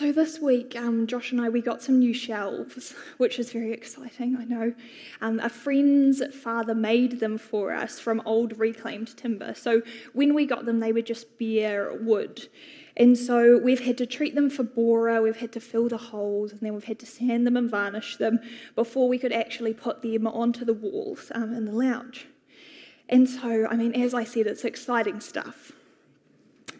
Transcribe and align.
So 0.00 0.12
this 0.12 0.38
week, 0.38 0.76
um, 0.76 1.06
Josh 1.06 1.30
and 1.30 1.42
I, 1.42 1.50
we 1.50 1.60
got 1.60 1.82
some 1.82 1.98
new 1.98 2.14
shelves, 2.14 2.94
which 3.18 3.38
is 3.38 3.52
very 3.52 3.70
exciting, 3.70 4.34
I 4.34 4.44
know. 4.44 4.72
Um, 5.20 5.38
a 5.40 5.50
friend's 5.50 6.22
father 6.34 6.74
made 6.74 7.20
them 7.20 7.36
for 7.36 7.74
us 7.74 8.00
from 8.00 8.22
old 8.24 8.58
reclaimed 8.58 9.14
timber. 9.18 9.52
So 9.52 9.82
when 10.14 10.32
we 10.32 10.46
got 10.46 10.64
them, 10.64 10.80
they 10.80 10.94
were 10.94 11.02
just 11.02 11.38
bare 11.38 11.92
wood. 11.92 12.48
And 12.96 13.18
so 13.18 13.58
we've 13.58 13.84
had 13.84 13.98
to 13.98 14.06
treat 14.06 14.34
them 14.34 14.48
for 14.48 14.62
borer, 14.62 15.20
we've 15.20 15.36
had 15.36 15.52
to 15.52 15.60
fill 15.60 15.90
the 15.90 15.98
holes, 15.98 16.52
and 16.52 16.60
then 16.60 16.72
we've 16.72 16.84
had 16.84 16.98
to 17.00 17.06
sand 17.06 17.46
them 17.46 17.58
and 17.58 17.70
varnish 17.70 18.16
them 18.16 18.40
before 18.74 19.06
we 19.06 19.18
could 19.18 19.34
actually 19.34 19.74
put 19.74 20.00
them 20.00 20.26
onto 20.26 20.64
the 20.64 20.72
walls 20.72 21.30
um, 21.34 21.52
in 21.52 21.66
the 21.66 21.72
lounge. 21.72 22.26
And 23.06 23.28
so, 23.28 23.66
I 23.66 23.76
mean, 23.76 23.92
as 23.92 24.14
I 24.14 24.24
said, 24.24 24.46
it's 24.46 24.64
exciting 24.64 25.20
stuff. 25.20 25.72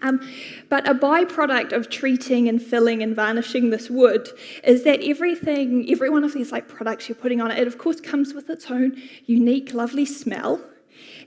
Um, 0.02 0.20
but 0.68 0.88
a 0.88 0.94
byproduct 0.94 1.72
of 1.72 1.90
treating 1.90 2.48
and 2.48 2.62
filling 2.62 3.02
and 3.02 3.14
varnishing 3.14 3.70
this 3.70 3.90
wood 3.90 4.28
is 4.64 4.84
that 4.84 5.02
everything, 5.02 5.90
every 5.90 6.08
one 6.08 6.24
of 6.24 6.32
these 6.32 6.52
like 6.52 6.68
products 6.68 7.08
you're 7.08 7.16
putting 7.16 7.40
on 7.40 7.50
it, 7.50 7.58
it 7.58 7.66
of 7.66 7.78
course 7.78 8.00
comes 8.00 8.32
with 8.32 8.48
its 8.48 8.70
own 8.70 9.00
unique, 9.26 9.74
lovely 9.74 10.06
smell. 10.06 10.60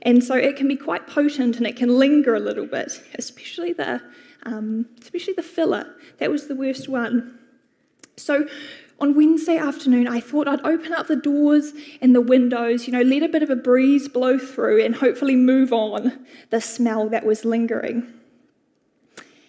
And 0.01 0.23
so 0.23 0.35
it 0.35 0.55
can 0.55 0.67
be 0.67 0.75
quite 0.75 1.07
potent 1.07 1.57
and 1.57 1.67
it 1.67 1.75
can 1.75 1.97
linger 1.97 2.35
a 2.35 2.39
little 2.39 2.65
bit, 2.65 3.01
especially 3.15 3.73
the, 3.73 4.01
um, 4.43 4.87
especially 5.01 5.33
the 5.33 5.43
filler. 5.43 5.95
That 6.17 6.29
was 6.29 6.47
the 6.47 6.55
worst 6.55 6.89
one. 6.89 7.39
So 8.17 8.47
on 8.99 9.15
Wednesday 9.15 9.57
afternoon, 9.57 10.07
I 10.07 10.19
thought 10.19 10.47
I'd 10.47 10.65
open 10.65 10.93
up 10.93 11.07
the 11.07 11.15
doors 11.15 11.73
and 12.01 12.13
the 12.13 12.21
windows, 12.21 12.87
you 12.87 12.93
know, 12.93 13.01
let 13.01 13.23
a 13.23 13.27
bit 13.27 13.43
of 13.43 13.49
a 13.49 13.55
breeze 13.55 14.07
blow 14.07 14.37
through 14.37 14.83
and 14.83 14.95
hopefully 14.95 15.35
move 15.35 15.73
on 15.73 16.25
the 16.49 16.61
smell 16.61 17.09
that 17.09 17.25
was 17.25 17.45
lingering. 17.45 18.11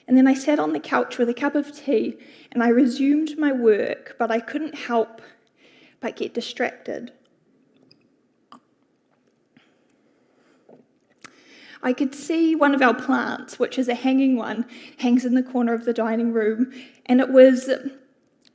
And 0.07 0.17
then 0.17 0.27
I 0.27 0.35
sat 0.35 0.59
on 0.59 0.73
the 0.73 0.81
couch 0.81 1.19
with 1.19 1.29
a 1.29 1.35
cup 1.35 1.55
of 1.55 1.75
tea 1.75 2.19
and 2.53 2.63
I 2.63 2.69
resumed 2.69 3.39
my 3.39 3.53
work, 3.53 4.17
but 4.19 4.31
I 4.31 4.41
couldn't 4.41 4.75
help 4.75 5.23
but 6.01 6.17
get 6.17 6.35
distracted. 6.35 7.13
I 11.83 11.93
could 11.93 12.15
see 12.15 12.55
one 12.55 12.75
of 12.75 12.81
our 12.81 12.95
plants, 12.95 13.59
which 13.59 13.79
is 13.79 13.89
a 13.89 13.95
hanging 13.95 14.37
one, 14.37 14.65
hangs 14.99 15.27
in 15.27 15.35
the 15.35 15.43
corner 15.43 15.75
of 15.75 15.85
the 15.85 15.93
dining 15.93 16.33
room, 16.33 16.73
and 17.05 17.21
it 17.21 17.29
was 17.29 17.71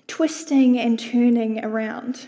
twisting 0.07 0.79
and 0.79 0.99
turning 0.99 1.63
around. 1.63 2.27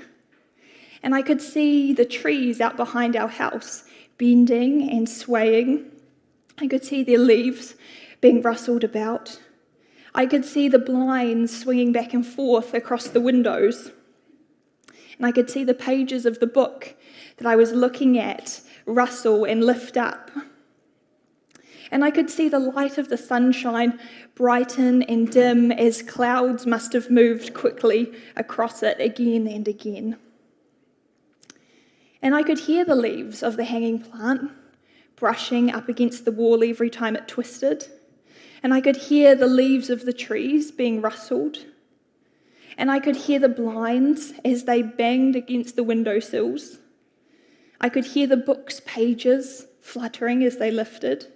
And 1.02 1.16
I 1.16 1.23
could 1.23 1.41
see 1.41 1.91
the 1.91 2.06
trees 2.06 2.61
out 2.61 2.78
behind 2.78 3.16
our 3.16 3.28
house 3.28 3.83
bending 4.19 4.88
and 4.91 5.09
swaying. 5.09 5.91
I 6.59 6.67
could 6.67 6.85
see 6.85 7.02
their 7.03 7.17
leaves 7.17 7.73
being 8.22 8.41
rustled 8.41 8.83
about. 8.83 9.39
I 10.14 10.25
could 10.25 10.45
see 10.45 10.67
the 10.67 10.80
blinds 10.80 11.58
swinging 11.58 11.91
back 11.91 12.14
and 12.14 12.25
forth 12.25 12.73
across 12.73 13.08
the 13.08 13.22
windows. 13.22 13.91
And 15.17 15.25
I 15.25 15.31
could 15.31 15.50
see 15.50 15.63
the 15.63 15.73
pages 15.73 16.25
of 16.25 16.39
the 16.39 16.47
book 16.47 16.95
that 17.38 17.47
I 17.47 17.55
was 17.55 17.72
looking 17.72 18.17
at 18.17 18.61
rustle 18.86 19.45
and 19.45 19.63
lift 19.63 19.97
up. 19.97 20.31
And 21.91 22.05
I 22.05 22.11
could 22.11 22.30
see 22.30 22.47
the 22.47 22.59
light 22.59 22.97
of 22.97 23.09
the 23.09 23.17
sunshine 23.17 24.00
brighten 24.35 25.02
and 25.03 25.30
dim 25.30 25.72
as 25.72 26.02
clouds 26.02 26.66
must 26.66 26.94
have 26.94 27.09
moved 27.09 27.53
quickly 27.53 28.13
across 28.35 28.81
it 28.81 29.00
again 29.00 29.47
and 29.47 29.67
again. 29.67 30.17
And 32.22 32.33
I 32.35 32.44
could 32.44 32.59
hear 32.59 32.85
the 32.85 32.95
leaves 32.95 33.44
of 33.44 33.58
the 33.58 33.66
hanging 33.66 34.00
plant 34.00 34.52
brushing 35.16 35.72
up 35.72 35.88
against 35.89 36.25
the 36.25 36.31
wall 36.31 36.63
every 36.63 36.89
time 36.89 37.16
it 37.16 37.28
twisted 37.28 37.88
and 38.64 38.73
I 38.73 38.81
could 38.81 38.98
hear 38.98 39.36
the 39.36 39.48
leaves 39.48 39.90
of 39.90 40.06
the 40.06 40.14
trees 40.14 40.72
being 40.72 41.02
rustled. 41.02 41.66
And 42.78 42.92
I 42.92 43.00
could 43.00 43.16
hear 43.16 43.40
the 43.40 43.50
blinds 43.50 44.34
as 44.45 44.64
they 44.64 44.81
banged 44.81 45.36
against 45.36 45.76
the 45.76 45.84
windowsills. 45.84 46.78
I 47.80 47.90
could 47.90 48.06
hear 48.06 48.28
the 48.28 48.38
book's 48.38 48.81
pages 48.85 49.66
fluttering 49.81 50.44
as 50.44 50.58
they 50.58 50.72
lifted. 50.72 51.28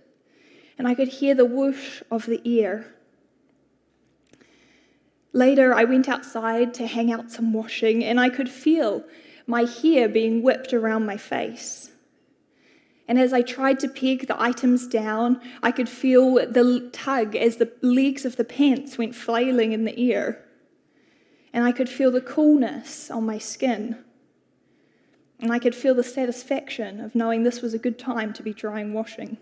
And 0.77 0.87
I 0.87 0.93
could 0.93 1.07
hear 1.07 1.33
the 1.33 1.45
whoosh 1.45 2.01
of 2.11 2.25
the 2.25 2.41
air. 2.45 2.85
Later, 5.33 5.73
I 5.73 5.83
went 5.83 6.07
outside 6.07 6.73
to 6.75 6.87
hang 6.87 7.11
out 7.11 7.31
some 7.31 7.51
washing, 7.51 8.05
and 8.05 8.19
I 8.19 8.29
could 8.29 8.49
feel 8.49 9.03
my 9.47 9.65
hair 9.65 10.07
being 10.07 10.41
whipped 10.41 10.73
around 10.73 11.05
my 11.05 11.17
face. 11.17 11.91
And 13.07 13.19
as 13.19 13.33
I 13.33 13.41
tried 13.41 13.79
to 13.81 13.87
peg 13.87 14.27
the 14.27 14.41
items 14.41 14.87
down, 14.87 15.39
I 15.61 15.71
could 15.71 15.89
feel 15.89 16.33
the 16.35 16.89
tug 16.91 17.35
as 17.35 17.57
the 17.57 17.71
legs 17.81 18.25
of 18.25 18.35
the 18.35 18.43
pants 18.43 18.97
went 18.97 19.15
flailing 19.15 19.73
in 19.73 19.85
the 19.85 20.11
air. 20.11 20.43
And 21.53 21.63
I 21.63 21.71
could 21.71 21.87
feel 21.87 22.11
the 22.11 22.21
coolness 22.21 23.11
on 23.11 23.25
my 23.25 23.37
skin. 23.37 23.97
And 25.39 25.51
I 25.51 25.59
could 25.59 25.75
feel 25.75 25.93
the 25.93 26.03
satisfaction 26.03 26.99
of 26.99 27.13
knowing 27.13 27.43
this 27.43 27.61
was 27.61 27.73
a 27.73 27.79
good 27.79 27.99
time 27.99 28.33
to 28.33 28.43
be 28.43 28.53
drying 28.53 28.93
washing. 28.93 29.37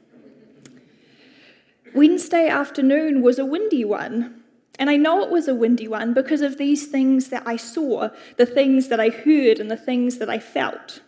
Wednesday 1.95 2.47
afternoon 2.47 3.21
was 3.21 3.39
a 3.39 3.45
windy 3.45 3.85
one. 3.85 4.43
And 4.79 4.89
I 4.89 4.97
know 4.97 5.23
it 5.23 5.29
was 5.29 5.47
a 5.47 5.55
windy 5.55 5.87
one 5.87 6.13
because 6.13 6.41
of 6.41 6.57
these 6.57 6.87
things 6.87 7.29
that 7.29 7.43
I 7.45 7.57
saw, 7.57 8.09
the 8.37 8.45
things 8.45 8.87
that 8.87 8.99
I 8.99 9.09
heard, 9.09 9.59
and 9.59 9.69
the 9.69 9.77
things 9.77 10.17
that 10.17 10.29
I 10.29 10.39
felt. 10.39 11.01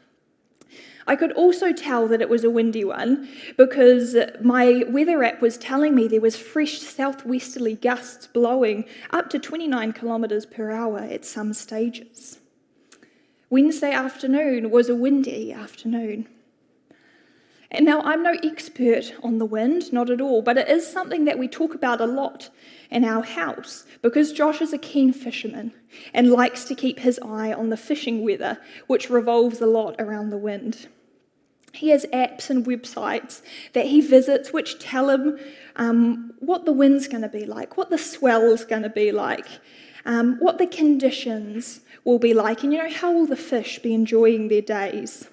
I 1.08 1.16
could 1.16 1.32
also 1.34 1.72
tell 1.72 2.08
that 2.08 2.22
it 2.22 2.30
was 2.30 2.44
a 2.44 2.50
windy 2.50 2.84
one 2.84 3.30
because 3.58 4.16
my 4.42 4.84
weather 4.88 5.24
app 5.24 5.42
was 5.42 5.58
telling 5.58 5.94
me 5.94 6.08
there 6.08 6.22
was 6.22 6.36
fresh 6.36 6.80
southwesterly 6.80 7.76
gusts 7.76 8.28
blowing 8.28 8.86
up 9.12 9.30
to 9.30 9.40
29 9.40 9.94
kilometres 9.94 10.46
per 10.46 10.72
hour 10.72 11.00
at 11.00 11.24
some 11.24 11.54
stages. 11.54 12.40
Wednesday 13.52 13.92
afternoon 13.92 14.72
was 14.72 14.90
a 14.90 14.96
windy 14.96 15.54
afternoon. 15.54 16.28
And 17.70 17.86
now 17.86 18.02
I'm 18.02 18.24
no 18.24 18.36
expert 18.44 19.14
on 19.22 19.38
the 19.38 19.46
wind, 19.46 19.92
not 19.92 20.10
at 20.10 20.22
all, 20.22 20.42
but 20.42 20.58
it 20.58 20.70
is 20.70 20.88
something 20.88 21.26
that 21.26 21.38
we 21.38 21.48
talk 21.48 21.76
about 21.76 22.02
a 22.02 22.06
lot 22.06 22.50
in 22.90 23.04
our 23.04 23.22
house 23.22 23.86
because 24.02 24.32
Josh 24.32 24.62
is 24.62 24.72
a 24.72 24.78
keen 24.78 25.12
fisherman 25.12 25.74
and 26.14 26.32
likes 26.32 26.64
to 26.66 26.76
keep 26.76 27.00
his 27.00 27.20
eye 27.20 27.54
on 27.54 27.70
the 27.70 27.78
fishing 27.78 28.24
weather, 28.24 28.60
which 28.88 29.10
revolves 29.10 29.62
a 29.62 29.66
lot 29.66 29.96
around 30.00 30.30
the 30.30 30.38
wind. 30.38 30.88
He 31.76 31.90
has 31.90 32.06
apps 32.14 32.50
and 32.50 32.66
websites 32.66 33.42
that 33.74 33.88
he 33.88 34.00
visits 34.00 34.54
which 34.54 34.80
tell 34.80 35.10
him 35.10 35.38
um, 35.76 36.34
what 36.40 36.66
the 36.66 36.72
wind's 36.72 37.08
going 37.08 37.24
to 37.24 37.30
be 37.30 37.46
like, 37.46 37.76
what 37.76 37.90
the 37.90 37.98
swell's 37.98 38.64
going 38.64 38.84
to 38.84 38.90
be 38.90 39.12
like, 39.12 39.48
um, 40.06 40.38
what 40.40 40.58
the 40.58 40.68
conditions 40.68 41.82
will 42.06 42.20
be 42.20 42.34
like, 42.34 42.64
and 42.64 42.72
you 42.72 42.80
know, 42.80 42.90
how 42.90 43.12
will 43.12 43.26
the 43.26 43.36
fish 43.36 43.80
be 43.80 43.94
enjoying 43.94 44.48
their 44.48 44.62
days. 44.62 45.28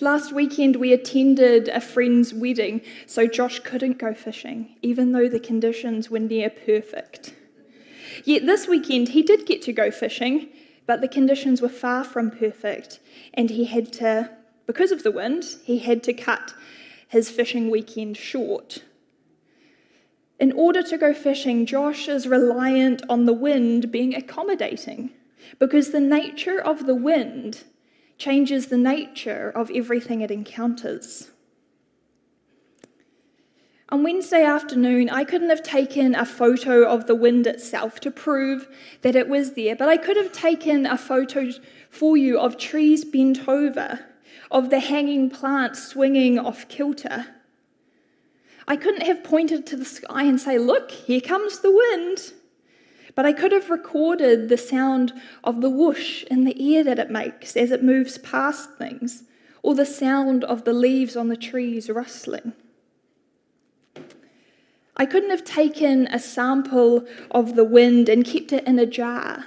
Last 0.00 0.32
weekend, 0.32 0.76
we 0.76 0.92
attended 0.92 1.68
a 1.68 1.80
friend's 1.80 2.32
wedding, 2.32 2.80
so 3.06 3.26
Josh 3.26 3.60
couldn't 3.60 3.98
go 3.98 4.14
fishing, 4.14 4.74
even 4.82 5.12
though 5.12 5.28
the 5.28 5.38
conditions 5.38 6.10
were 6.10 6.18
near 6.18 6.50
perfect. 6.50 7.34
Yet 8.24 8.46
this 8.46 8.66
weekend, 8.66 9.10
he 9.10 9.22
did 9.22 9.46
get 9.46 9.62
to 9.62 9.72
go 9.72 9.90
fishing, 9.90 10.48
but 10.86 11.00
the 11.00 11.08
conditions 11.08 11.60
were 11.60 11.68
far 11.68 12.02
from 12.02 12.30
perfect, 12.30 12.98
and 13.34 13.50
he 13.50 13.66
had 13.66 13.92
to 13.94 14.30
because 14.70 14.92
of 14.92 15.02
the 15.02 15.10
wind, 15.10 15.56
he 15.64 15.80
had 15.80 16.00
to 16.00 16.12
cut 16.12 16.54
his 17.08 17.28
fishing 17.28 17.70
weekend 17.70 18.16
short. 18.16 18.84
In 20.38 20.52
order 20.52 20.80
to 20.80 20.96
go 20.96 21.12
fishing, 21.12 21.66
Josh 21.66 22.06
is 22.06 22.28
reliant 22.28 23.02
on 23.08 23.24
the 23.26 23.32
wind 23.32 23.90
being 23.90 24.14
accommodating 24.14 25.10
because 25.58 25.90
the 25.90 25.98
nature 25.98 26.60
of 26.60 26.86
the 26.86 26.94
wind 26.94 27.64
changes 28.16 28.68
the 28.68 28.78
nature 28.78 29.50
of 29.50 29.72
everything 29.74 30.20
it 30.20 30.30
encounters. 30.30 31.32
On 33.88 34.04
Wednesday 34.04 34.44
afternoon, 34.44 35.10
I 35.10 35.24
couldn't 35.24 35.50
have 35.50 35.64
taken 35.64 36.14
a 36.14 36.24
photo 36.24 36.84
of 36.84 37.08
the 37.08 37.16
wind 37.16 37.48
itself 37.48 37.98
to 38.02 38.12
prove 38.12 38.68
that 39.02 39.16
it 39.16 39.28
was 39.28 39.54
there, 39.54 39.74
but 39.74 39.88
I 39.88 39.96
could 39.96 40.16
have 40.16 40.30
taken 40.30 40.86
a 40.86 40.96
photo 40.96 41.50
for 41.90 42.16
you 42.16 42.38
of 42.38 42.56
trees 42.56 43.04
bent 43.04 43.48
over 43.48 44.06
of 44.50 44.70
the 44.70 44.80
hanging 44.80 45.30
plant 45.30 45.76
swinging 45.76 46.38
off 46.38 46.68
kilter. 46.68 47.26
I 48.66 48.76
couldn't 48.76 49.06
have 49.06 49.24
pointed 49.24 49.66
to 49.66 49.76
the 49.76 49.84
sky 49.84 50.24
and 50.24 50.40
say, 50.40 50.58
Look, 50.58 50.90
here 50.90 51.20
comes 51.20 51.60
the 51.60 51.72
wind. 51.72 52.32
But 53.14 53.26
I 53.26 53.32
could 53.32 53.52
have 53.52 53.70
recorded 53.70 54.48
the 54.48 54.56
sound 54.56 55.12
of 55.42 55.60
the 55.60 55.70
whoosh 55.70 56.22
in 56.24 56.44
the 56.44 56.76
air 56.76 56.84
that 56.84 56.98
it 56.98 57.10
makes 57.10 57.56
as 57.56 57.70
it 57.70 57.82
moves 57.82 58.18
past 58.18 58.74
things, 58.74 59.24
or 59.62 59.74
the 59.74 59.84
sound 59.84 60.44
of 60.44 60.64
the 60.64 60.72
leaves 60.72 61.16
on 61.16 61.28
the 61.28 61.36
trees 61.36 61.90
rustling. 61.90 62.52
I 64.96 65.06
couldn't 65.06 65.30
have 65.30 65.44
taken 65.44 66.06
a 66.08 66.18
sample 66.18 67.06
of 67.30 67.56
the 67.56 67.64
wind 67.64 68.08
and 68.08 68.24
kept 68.24 68.52
it 68.52 68.66
in 68.66 68.78
a 68.78 68.86
jar, 68.86 69.46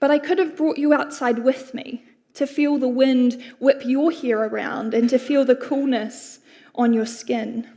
but 0.00 0.10
I 0.10 0.18
could 0.18 0.38
have 0.38 0.56
brought 0.56 0.78
you 0.78 0.94
outside 0.94 1.40
with 1.40 1.74
me 1.74 2.04
to 2.34 2.46
feel 2.46 2.78
the 2.78 2.88
wind 2.88 3.42
whip 3.58 3.82
your 3.84 4.10
hair 4.10 4.44
around 4.44 4.94
and 4.94 5.08
to 5.10 5.18
feel 5.18 5.44
the 5.44 5.56
coolness 5.56 6.40
on 6.74 6.92
your 6.92 7.06
skin. 7.06 7.68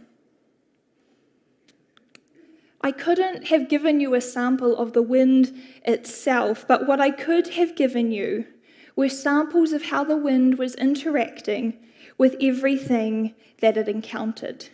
I 2.81 2.91
couldn't 2.91 3.47
have 3.47 3.69
given 3.69 3.99
you 3.99 4.13
a 4.13 4.21
sample 4.21 4.77
of 4.77 4.93
the 4.93 5.01
wind 5.01 5.59
itself, 5.83 6.65
but 6.67 6.87
what 6.87 7.01
I 7.01 7.09
could 7.09 7.49
have 7.49 7.75
given 7.75 8.11
you 8.11 8.45
were 8.95 9.09
samples 9.09 9.73
of 9.73 9.83
how 9.83 10.03
the 10.03 10.17
wind 10.17 10.57
was 10.57 10.75
interacting 10.75 11.77
with 12.17 12.35
everything 12.41 13.35
that 13.61 13.77
it 13.77 13.87
encountered. 13.87 14.69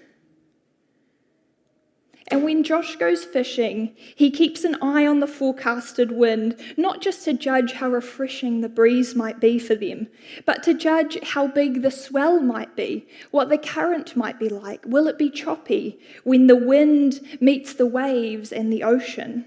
And 2.33 2.44
when 2.44 2.63
Josh 2.63 2.95
goes 2.95 3.24
fishing, 3.24 3.95
he 4.15 4.31
keeps 4.31 4.63
an 4.63 4.75
eye 4.81 5.06
on 5.06 5.19
the 5.19 5.27
forecasted 5.27 6.12
wind, 6.12 6.59
not 6.77 7.00
just 7.00 7.24
to 7.25 7.33
judge 7.33 7.74
how 7.74 7.89
refreshing 7.89 8.62
the 8.62 8.69
breeze 8.69 9.13
might 9.13 9.39
be 9.39 9.59
for 9.59 9.75
them, 9.75 10.07
but 10.44 10.63
to 10.63 10.74
judge 10.74 11.19
how 11.21 11.45
big 11.45 11.83
the 11.83 11.91
swell 11.91 12.39
might 12.39 12.75
be, 12.75 13.06
what 13.30 13.50
the 13.50 13.57
current 13.59 14.15
might 14.15 14.39
be 14.39 14.50
like. 14.50 14.83
Will 14.83 15.07
it 15.07 15.19
be 15.19 15.30
choppy 15.30 16.00
when 16.24 16.47
the 16.47 16.56
wind 16.56 17.21
meets 17.39 17.75
the 17.75 17.85
waves 17.85 18.51
and 18.51 18.74
the 18.74 18.81
ocean? 18.81 19.45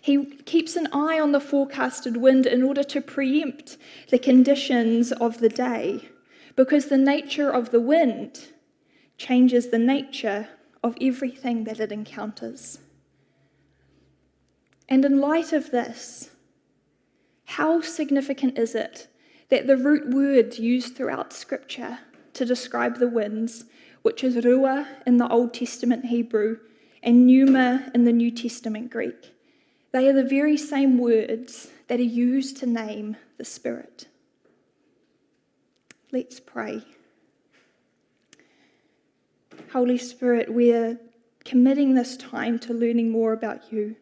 He 0.00 0.24
keeps 0.24 0.76
an 0.76 0.88
eye 0.94 1.20
on 1.20 1.32
the 1.32 1.40
forecasted 1.40 2.16
wind 2.16 2.46
in 2.46 2.62
order 2.62 2.84
to 2.84 3.02
preempt 3.02 3.76
the 4.08 4.18
conditions 4.18 5.12
of 5.12 5.40
the 5.40 5.50
day, 5.50 6.08
because 6.56 6.86
the 6.86 6.96
nature 6.96 7.50
of 7.50 7.70
the 7.70 7.80
wind 7.82 8.46
changes 9.18 9.68
the 9.68 9.78
nature 9.78 10.48
of 10.88 10.96
everything 11.00 11.64
that 11.64 11.78
it 11.78 11.92
encounters. 11.92 12.78
And 14.88 15.04
in 15.04 15.20
light 15.20 15.52
of 15.52 15.70
this, 15.70 16.30
how 17.44 17.80
significant 17.80 18.58
is 18.58 18.74
it 18.74 19.08
that 19.48 19.66
the 19.66 19.76
root 19.76 20.08
words 20.12 20.58
used 20.58 20.96
throughout 20.96 21.32
Scripture 21.32 22.00
to 22.34 22.44
describe 22.44 22.98
the 22.98 23.08
winds, 23.08 23.64
which 24.02 24.22
is 24.24 24.36
ruah 24.36 24.86
in 25.06 25.16
the 25.18 25.28
Old 25.28 25.54
Testament 25.54 26.06
Hebrew 26.06 26.58
and 27.02 27.26
pneuma 27.26 27.90
in 27.94 28.04
the 28.04 28.12
New 28.12 28.30
Testament 28.30 28.90
Greek, 28.90 29.34
they 29.92 30.08
are 30.08 30.12
the 30.12 30.24
very 30.24 30.56
same 30.56 30.98
words 30.98 31.68
that 31.88 32.00
are 32.00 32.02
used 32.02 32.58
to 32.58 32.66
name 32.66 33.16
the 33.38 33.44
Spirit. 33.44 34.08
Let's 36.12 36.40
pray. 36.40 36.82
Holy 39.72 39.98
Spirit, 39.98 40.52
we're 40.52 40.98
committing 41.44 41.94
this 41.94 42.16
time 42.16 42.58
to 42.60 42.72
learning 42.72 43.10
more 43.10 43.32
about 43.32 43.70
you, 43.70 43.96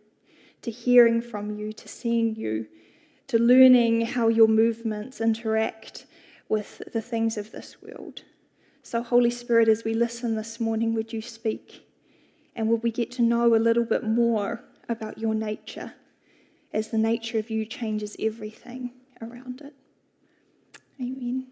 to 0.62 0.70
hearing 0.70 1.20
from 1.20 1.58
you, 1.58 1.72
to 1.72 1.88
seeing 1.88 2.36
you, 2.36 2.66
to 3.26 3.38
learning 3.38 4.02
how 4.02 4.28
your 4.28 4.46
movements 4.46 5.20
interact 5.20 6.06
with 6.48 6.82
the 6.92 7.02
things 7.02 7.36
of 7.36 7.50
this 7.50 7.82
world. 7.82 8.22
So, 8.82 9.02
Holy 9.02 9.30
Spirit, 9.30 9.68
as 9.68 9.82
we 9.82 9.94
listen 9.94 10.36
this 10.36 10.60
morning, 10.60 10.94
would 10.94 11.12
you 11.12 11.20
speak? 11.20 11.88
And 12.54 12.68
will 12.68 12.78
we 12.78 12.92
get 12.92 13.10
to 13.12 13.22
know 13.22 13.54
a 13.54 13.56
little 13.56 13.84
bit 13.84 14.04
more 14.04 14.62
about 14.88 15.18
your 15.18 15.34
nature 15.34 15.94
as 16.72 16.90
the 16.90 16.98
nature 16.98 17.38
of 17.38 17.50
you 17.50 17.66
changes 17.66 18.16
everything 18.20 18.92
around 19.20 19.60
it? 19.60 19.74
Amen. 21.00 21.48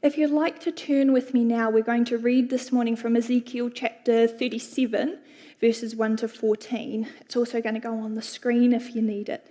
If 0.00 0.16
you'd 0.16 0.30
like 0.30 0.60
to 0.60 0.70
turn 0.70 1.12
with 1.12 1.34
me 1.34 1.42
now, 1.42 1.70
we're 1.70 1.82
going 1.82 2.04
to 2.04 2.18
read 2.18 2.50
this 2.50 2.70
morning 2.70 2.94
from 2.94 3.16
Ezekiel 3.16 3.68
chapter 3.68 4.28
37, 4.28 5.18
verses 5.60 5.96
1 5.96 6.18
to 6.18 6.28
14. 6.28 7.08
It's 7.22 7.34
also 7.34 7.60
going 7.60 7.74
to 7.74 7.80
go 7.80 7.98
on 7.98 8.14
the 8.14 8.22
screen 8.22 8.72
if 8.72 8.94
you 8.94 9.02
need 9.02 9.28
it. 9.28 9.44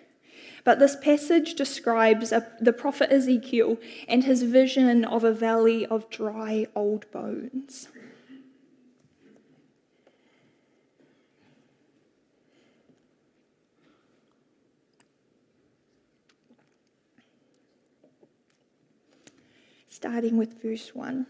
But 0.64 0.80
this 0.80 0.96
passage 0.96 1.56
describes 1.56 2.32
a, 2.32 2.50
the 2.62 2.72
prophet 2.72 3.12
Ezekiel 3.12 3.78
and 4.08 4.24
his 4.24 4.44
vision 4.44 5.04
of 5.04 5.26
a 5.26 5.34
valley 5.34 5.86
of 5.86 6.10
dry 6.10 6.68
old 6.74 7.12
bones. 7.12 7.90
Starting 19.98 20.38
with 20.38 20.62
verse 20.62 20.94
1. 20.94 21.26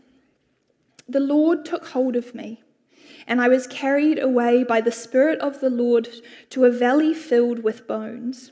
The 1.08 1.22
Lord 1.22 1.64
took 1.64 1.88
hold 1.88 2.18
of 2.18 2.36
me, 2.36 2.62
and 3.26 3.40
I 3.40 3.48
was 3.48 3.66
carried 3.66 4.20
away 4.20 4.66
by 4.66 4.82
the 4.82 4.92
Spirit 4.92 5.40
of 5.40 5.62
the 5.62 5.70
Lord 5.70 6.10
to 6.50 6.66
a 6.66 6.70
valley 6.70 7.14
filled 7.14 7.60
with 7.60 7.88
bones. 7.88 8.52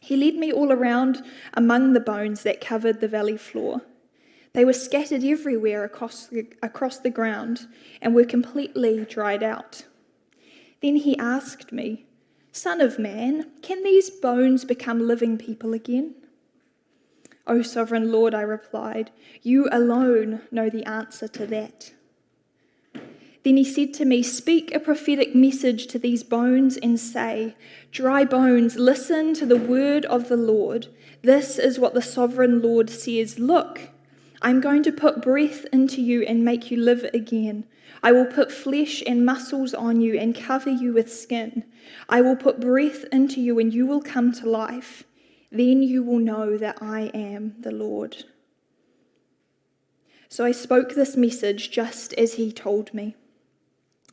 He 0.00 0.16
led 0.16 0.34
me 0.34 0.52
all 0.52 0.72
around 0.72 1.22
among 1.52 1.92
the 1.92 2.00
bones 2.00 2.42
that 2.42 2.60
covered 2.60 3.00
the 3.00 3.06
valley 3.06 3.36
floor. 3.36 3.82
They 4.52 4.64
were 4.64 4.72
scattered 4.72 5.22
everywhere 5.22 5.84
across 5.84 6.26
the, 6.26 6.48
across 6.60 6.98
the 6.98 7.08
ground 7.08 7.68
and 8.02 8.16
were 8.16 8.24
completely 8.24 9.04
dried 9.04 9.44
out. 9.44 9.84
Then 10.82 10.96
he 10.96 11.16
asked 11.18 11.70
me, 11.70 12.06
Son 12.50 12.80
of 12.80 12.98
man, 12.98 13.52
can 13.62 13.84
these 13.84 14.10
bones 14.10 14.64
become 14.64 15.06
living 15.06 15.38
people 15.38 15.72
again? 15.72 16.16
O 17.46 17.62
sovereign 17.62 18.10
Lord, 18.10 18.34
I 18.34 18.40
replied, 18.40 19.10
you 19.42 19.68
alone 19.70 20.40
know 20.50 20.70
the 20.70 20.84
answer 20.84 21.28
to 21.28 21.46
that. 21.46 21.92
Then 23.44 23.58
he 23.58 23.64
said 23.64 23.92
to 23.94 24.06
me, 24.06 24.22
Speak 24.22 24.74
a 24.74 24.80
prophetic 24.80 25.34
message 25.34 25.86
to 25.88 25.98
these 25.98 26.22
bones 26.22 26.78
and 26.78 26.98
say, 26.98 27.54
Dry 27.92 28.24
bones, 28.24 28.76
listen 28.76 29.34
to 29.34 29.44
the 29.44 29.58
word 29.58 30.06
of 30.06 30.28
the 30.28 30.36
Lord. 30.36 30.86
This 31.20 31.58
is 31.58 31.78
what 31.78 31.92
the 31.92 32.00
sovereign 32.00 32.62
Lord 32.62 32.88
says 32.88 33.38
Look, 33.38 33.90
I'm 34.40 34.62
going 34.62 34.82
to 34.84 34.92
put 34.92 35.20
breath 35.20 35.66
into 35.72 36.00
you 36.00 36.22
and 36.22 36.44
make 36.44 36.70
you 36.70 36.78
live 36.78 37.04
again. 37.12 37.64
I 38.02 38.12
will 38.12 38.26
put 38.26 38.50
flesh 38.50 39.02
and 39.06 39.24
muscles 39.24 39.74
on 39.74 40.00
you 40.00 40.18
and 40.18 40.34
cover 40.34 40.70
you 40.70 40.94
with 40.94 41.12
skin. 41.12 41.64
I 42.08 42.22
will 42.22 42.36
put 42.36 42.60
breath 42.60 43.04
into 43.12 43.42
you 43.42 43.58
and 43.58 43.72
you 43.72 43.86
will 43.86 44.02
come 44.02 44.32
to 44.32 44.48
life. 44.48 45.04
Then 45.54 45.84
you 45.84 46.02
will 46.02 46.18
know 46.18 46.58
that 46.58 46.78
I 46.82 47.12
am 47.14 47.54
the 47.60 47.70
Lord. 47.70 48.24
So 50.28 50.44
I 50.44 50.50
spoke 50.50 50.94
this 50.94 51.16
message 51.16 51.70
just 51.70 52.12
as 52.14 52.34
he 52.34 52.50
told 52.50 52.92
me. 52.92 53.14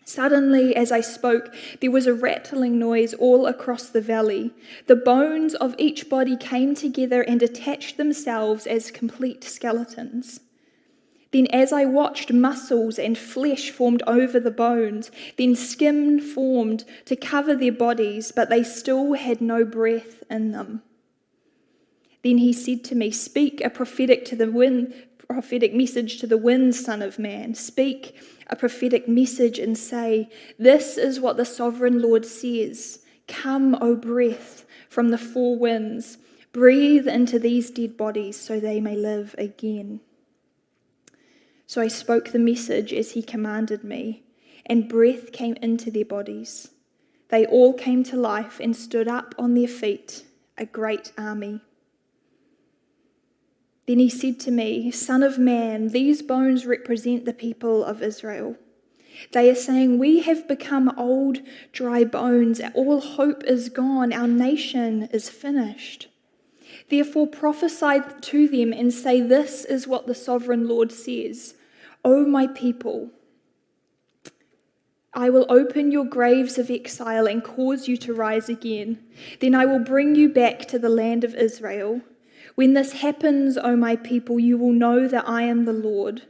Suddenly, 0.06 0.76
as 0.76 0.92
I 0.92 1.02
spoke, 1.02 1.52
there 1.80 1.90
was 1.90 2.06
a 2.06 2.14
rattling 2.14 2.78
noise 2.78 3.16
all 3.16 3.48
across 3.48 3.90
the 3.90 4.02
valley. 4.02 4.52
The 4.86 4.96
bones 4.96 5.56
of 5.56 5.74
each 5.80 6.10
body 6.10 6.38
came 6.38 6.76
together 6.76 7.24
and 7.24 7.42
attached 7.42 7.98
themselves 7.98 8.68
as 8.68 8.92
complete 8.92 9.44
skeletons. 9.44 10.42
Then, 11.32 11.48
as 11.48 11.74
I 11.74 11.86
watched, 11.86 12.32
muscles 12.32 13.00
and 13.00 13.18
flesh 13.18 13.72
formed 13.72 14.04
over 14.06 14.40
the 14.40 14.52
bones. 14.52 15.10
Then, 15.40 15.56
skin 15.56 16.20
formed 16.20 16.86
to 17.06 17.16
cover 17.16 17.56
their 17.56 17.72
bodies, 17.72 18.32
but 18.32 18.50
they 18.50 18.62
still 18.62 19.14
had 19.14 19.42
no 19.42 19.66
breath 19.66 20.22
in 20.30 20.52
them. 20.52 20.84
Then 22.24 22.38
he 22.38 22.54
said 22.54 22.84
to 22.86 22.96
me, 22.96 23.12
Speak 23.12 23.62
a 23.62 23.70
prophetic 23.70 24.26
to 24.26 24.36
the 24.36 24.52
wind, 24.52 24.94
prophetic 25.28 25.74
message 25.74 26.20
to 26.20 26.28
the 26.28 26.38
wind, 26.38 26.76
son 26.76 27.02
of 27.02 27.18
man. 27.18 27.56
Speak 27.56 28.16
a 28.48 28.56
prophetic 28.56 29.08
message 29.08 29.60
and 29.60 29.78
say, 29.78 30.30
This 30.60 30.98
is 30.98 31.20
what 31.20 31.38
the 31.38 31.46
sovereign 31.46 32.02
Lord 32.02 32.26
says. 32.26 33.00
Come, 33.28 33.76
O 33.82 33.96
breath 33.96 34.66
from 34.90 35.10
the 35.10 35.18
four 35.18 35.58
winds, 35.58 36.18
breathe 36.52 37.08
into 37.08 37.40
these 37.40 37.72
dead 37.72 37.96
bodies 37.96 38.38
so 38.38 38.60
they 38.60 38.82
may 38.82 38.96
live 38.96 39.34
again. 39.38 40.02
So 41.66 41.82
I 41.82 41.88
spoke 41.88 42.32
the 42.32 42.40
message 42.40 42.92
as 42.92 43.12
he 43.12 43.24
commanded 43.24 43.86
me, 43.86 44.24
and 44.66 44.90
breath 44.90 45.32
came 45.32 45.56
into 45.62 45.90
their 45.90 46.04
bodies. 46.04 46.72
They 47.30 47.46
all 47.46 47.74
came 47.74 48.04
to 48.04 48.18
life 48.18 48.60
and 48.60 48.76
stood 48.76 49.08
up 49.08 49.34
on 49.40 49.54
their 49.54 49.70
feet, 49.70 50.26
a 50.58 50.66
great 50.66 51.14
army. 51.18 51.62
Then 53.88 54.00
he 54.00 54.10
said 54.10 54.40
to 54.42 54.52
me, 54.52 54.92
Son 54.92 55.24
of 55.24 55.40
man, 55.40 55.90
these 55.90 56.22
bones 56.22 56.66
represent 56.66 57.26
the 57.26 57.34
people 57.34 57.84
of 57.84 58.02
Israel. 58.02 58.56
They 59.32 59.50
are 59.50 59.56
saying, 59.56 60.00
We 60.00 60.20
have 60.22 60.48
become 60.48 60.94
old, 60.98 61.40
dry 61.72 62.04
bones. 62.04 62.62
All 62.74 63.02
hope 63.02 63.44
is 63.44 63.70
gone. 63.70 64.14
Our 64.14 64.28
nation 64.28 65.04
is 65.12 65.30
finished. 65.30 66.08
Therefore 66.90 67.28
prophesy 67.28 68.00
to 68.20 68.48
them 68.48 68.74
and 68.74 68.94
say, 68.94 69.22
This 69.22 69.66
is 69.66 69.88
what 69.88 70.08
the 70.08 70.16
sovereign 70.16 70.68
Lord 70.68 70.92
says 70.92 71.56
O 72.04 72.26
my 72.26 72.48
people, 72.48 73.12
I 75.14 75.30
will 75.30 75.46
open 75.50 75.92
your 75.92 76.06
graves 76.06 76.58
of 76.58 76.72
exile 76.72 77.28
and 77.28 77.44
cause 77.44 77.88
you 77.88 77.98
to 77.98 78.14
rise 78.14 78.48
again. 78.50 79.00
Then 79.40 79.54
I 79.54 79.66
will 79.66 79.80
bring 79.80 80.16
you 80.16 80.30
back 80.30 80.66
to 80.70 80.80
the 80.80 80.90
land 80.90 81.24
of 81.24 81.36
Israel. 81.36 82.02
When 82.56 82.74
this 82.74 82.94
happens, 82.94 83.58
O 83.58 83.76
my 83.76 83.96
people, 83.96 84.40
you 84.40 84.58
will 84.58 84.74
know 84.74 85.08
that 85.08 85.28
I 85.28 85.44
am 85.44 85.66
the 85.66 85.74
Lord. 85.74 86.24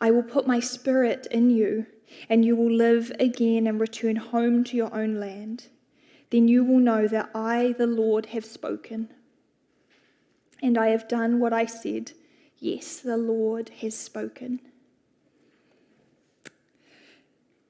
I 0.00 0.10
will 0.10 0.22
put 0.22 0.46
my 0.46 0.60
spirit 0.60 1.26
in 1.30 1.50
you, 1.50 1.86
and 2.28 2.44
you 2.44 2.54
will 2.54 2.70
live 2.70 3.12
again 3.18 3.66
and 3.66 3.80
return 3.80 4.16
home 4.16 4.62
to 4.64 4.76
your 4.76 4.94
own 4.94 5.18
land. 5.18 5.68
Then 6.30 6.48
you 6.48 6.64
will 6.64 6.80
know 6.80 7.06
that 7.08 7.30
I, 7.34 7.74
the 7.78 7.86
Lord, 7.86 8.26
have 8.26 8.44
spoken. 8.44 9.08
And 10.62 10.78
I 10.78 10.88
have 10.88 11.08
done 11.08 11.40
what 11.40 11.52
I 11.52 11.66
said. 11.66 12.12
Yes, 12.58 12.98
the 12.98 13.16
Lord 13.16 13.70
has 13.80 13.96
spoken. 13.96 14.60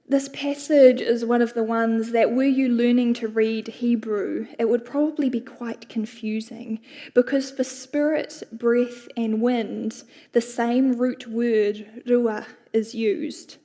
This 0.09 0.29
passage 0.29 1.01
is 1.01 1.25
one 1.25 1.43
of 1.43 1.55
the 1.55 1.65
ones 1.65 2.13
that, 2.13 2.31
were 2.31 2.45
you 2.45 2.69
learning 2.69 3.15
to 3.15 3.27
read 3.27 3.67
Hebrew, 3.67 4.47
it 4.57 4.69
would 4.69 4.85
probably 4.85 5.29
be 5.29 5.41
quite 5.41 5.89
confusing 5.89 6.79
because 7.13 7.51
for 7.51 7.65
spirit, 7.65 8.45
breath, 8.53 9.09
and 9.17 9.43
wind, 9.43 10.05
the 10.31 10.41
same 10.41 10.97
root 10.97 11.27
word, 11.27 12.05
ruah, 12.07 12.47
is 12.73 12.95
used. 12.95 13.57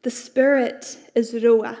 The 0.00 0.10
spirit 0.10 0.96
is 1.14 1.34
ruah, 1.34 1.76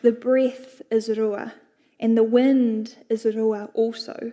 the 0.00 0.12
breath 0.12 0.80
is 0.90 1.10
ruah, 1.10 1.52
and 2.00 2.16
the 2.16 2.24
wind 2.24 2.96
is 3.10 3.24
ruah 3.24 3.68
also. 3.74 4.32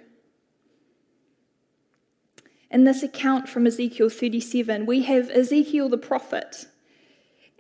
In 2.71 2.85
this 2.85 3.03
account 3.03 3.49
from 3.49 3.67
Ezekiel 3.67 4.09
37, 4.09 4.85
we 4.85 5.03
have 5.03 5.29
Ezekiel 5.29 5.89
the 5.89 5.97
prophet 5.97 6.67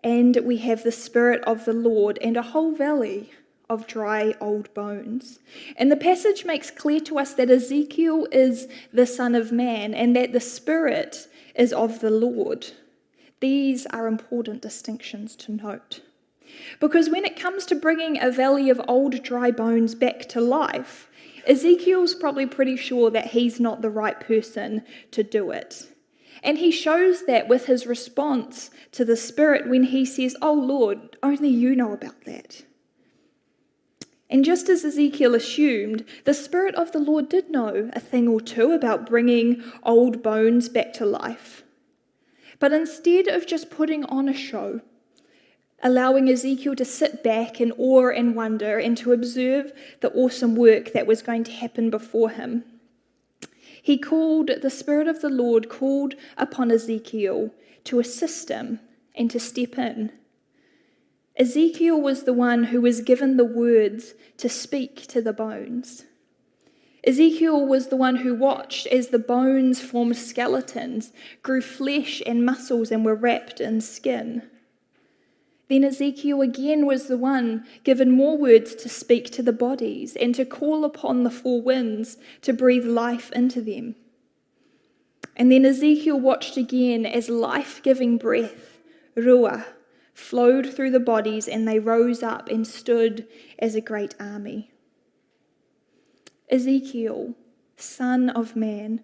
and 0.05 0.37
we 0.43 0.57
have 0.57 0.83
the 0.83 0.91
Spirit 0.91 1.43
of 1.45 1.65
the 1.65 1.73
Lord 1.73 2.19
and 2.21 2.37
a 2.37 2.43
whole 2.43 2.75
valley 2.75 3.31
of 3.67 3.87
dry 3.87 4.35
old 4.39 4.71
bones. 4.75 5.39
And 5.77 5.91
the 5.91 5.97
passage 5.97 6.45
makes 6.45 6.69
clear 6.69 6.99
to 7.01 7.17
us 7.17 7.33
that 7.33 7.49
Ezekiel 7.49 8.27
is 8.31 8.67
the 8.93 9.07
Son 9.07 9.33
of 9.33 9.51
Man 9.51 9.95
and 9.95 10.15
that 10.15 10.31
the 10.31 10.39
Spirit 10.39 11.27
is 11.55 11.73
of 11.73 12.01
the 12.01 12.11
Lord. 12.11 12.67
These 13.39 13.87
are 13.87 14.05
important 14.05 14.61
distinctions 14.61 15.35
to 15.37 15.51
note. 15.51 16.01
Because 16.79 17.09
when 17.09 17.25
it 17.25 17.39
comes 17.39 17.65
to 17.65 17.75
bringing 17.75 18.21
a 18.21 18.29
valley 18.29 18.69
of 18.69 18.79
old 18.87 19.23
dry 19.23 19.49
bones 19.49 19.95
back 19.95 20.29
to 20.29 20.39
life, 20.39 21.09
Ezekiel's 21.47 22.13
probably 22.13 22.45
pretty 22.45 22.77
sure 22.77 23.09
that 23.09 23.31
he's 23.31 23.59
not 23.59 23.81
the 23.81 23.89
right 23.89 24.19
person 24.19 24.83
to 25.09 25.23
do 25.23 25.49
it. 25.49 25.87
And 26.43 26.57
he 26.57 26.71
shows 26.71 27.25
that 27.25 27.47
with 27.47 27.65
his 27.65 27.87
response 27.87 28.69
to 28.91 29.05
the 29.05 29.17
Spirit 29.17 29.67
when 29.67 29.83
he 29.83 30.05
says, 30.05 30.35
Oh 30.41 30.53
Lord, 30.53 31.17
only 31.23 31.49
you 31.49 31.75
know 31.75 31.93
about 31.93 32.25
that. 32.25 32.63
And 34.29 34.43
just 34.43 34.69
as 34.69 34.83
Ezekiel 34.83 35.35
assumed, 35.35 36.03
the 36.23 36.33
Spirit 36.33 36.75
of 36.75 36.91
the 36.91 36.99
Lord 36.99 37.29
did 37.29 37.51
know 37.51 37.89
a 37.93 37.99
thing 37.99 38.27
or 38.27 38.41
two 38.41 38.71
about 38.71 39.05
bringing 39.07 39.63
old 39.83 40.23
bones 40.23 40.67
back 40.67 40.93
to 40.93 41.05
life. 41.05 41.63
But 42.59 42.73
instead 42.73 43.27
of 43.27 43.45
just 43.45 43.69
putting 43.69 44.03
on 44.05 44.27
a 44.27 44.33
show, 44.33 44.81
allowing 45.83 46.29
Ezekiel 46.29 46.75
to 46.75 46.85
sit 46.85 47.23
back 47.23 47.61
in 47.61 47.71
awe 47.73 48.09
and 48.09 48.35
wonder 48.35 48.79
and 48.79 48.97
to 48.97 49.11
observe 49.11 49.71
the 50.01 50.11
awesome 50.13 50.55
work 50.55 50.93
that 50.93 51.05
was 51.05 51.21
going 51.21 51.43
to 51.43 51.51
happen 51.51 51.89
before 51.89 52.31
him, 52.31 52.63
he 53.85 53.99
called, 53.99 54.49
the 54.63 54.71
Spirit 54.71 55.07
of 55.07 55.21
the 55.21 55.29
Lord 55.29 55.69
called 55.69 56.15
upon 56.39 56.71
Ezekiel 56.71 57.51
to 57.83 57.99
assist 57.99 58.49
him 58.49 58.79
and 59.13 59.29
to 59.29 59.39
step 59.39 59.77
in. 59.77 60.11
Ezekiel 61.37 62.01
was 62.01 62.23
the 62.23 62.33
one 62.33 62.63
who 62.63 62.81
was 62.81 63.01
given 63.01 63.37
the 63.37 63.45
words 63.45 64.15
to 64.37 64.49
speak 64.49 65.05
to 65.05 65.21
the 65.21 65.33
bones. 65.33 66.05
Ezekiel 67.05 67.63
was 67.63 67.89
the 67.89 67.95
one 67.95 68.15
who 68.15 68.33
watched 68.33 68.87
as 68.87 69.09
the 69.09 69.19
bones 69.19 69.81
formed 69.81 70.17
skeletons, 70.17 71.13
grew 71.43 71.61
flesh 71.61 72.23
and 72.25 72.43
muscles, 72.43 72.89
and 72.89 73.05
were 73.05 73.13
wrapped 73.13 73.61
in 73.61 73.81
skin. 73.81 74.41
Then 75.67 75.83
Ezekiel 75.83 76.41
again 76.41 76.85
was 76.85 77.07
the 77.07 77.17
one 77.17 77.65
given 77.83 78.11
more 78.11 78.37
words 78.37 78.75
to 78.75 78.89
speak 78.89 79.31
to 79.31 79.41
the 79.41 79.53
bodies 79.53 80.15
and 80.15 80.35
to 80.35 80.45
call 80.45 80.85
upon 80.85 81.23
the 81.23 81.31
four 81.31 81.61
winds 81.61 82.17
to 82.41 82.53
breathe 82.53 82.85
life 82.85 83.31
into 83.31 83.61
them. 83.61 83.95
And 85.35 85.51
then 85.51 85.65
Ezekiel 85.65 86.19
watched 86.19 86.55
again 86.55 87.05
as 87.05 87.29
life 87.29 87.81
giving 87.83 88.17
breath, 88.17 88.79
Ruah, 89.17 89.65
flowed 90.13 90.71
through 90.71 90.91
the 90.91 90.99
bodies 90.99 91.47
and 91.47 91.67
they 91.67 91.79
rose 91.79 92.21
up 92.23 92.47
and 92.47 92.65
stood 92.65 93.27
as 93.59 93.75
a 93.75 93.81
great 93.81 94.15
army. 94.19 94.71
Ezekiel, 96.49 97.33
son 97.75 98.29
of 98.29 98.55
man, 98.55 99.01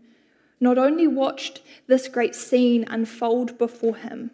not 0.60 0.78
only 0.78 1.08
watched 1.08 1.62
this 1.88 2.08
great 2.08 2.36
scene 2.36 2.86
unfold 2.88 3.58
before 3.58 3.96
him, 3.96 4.30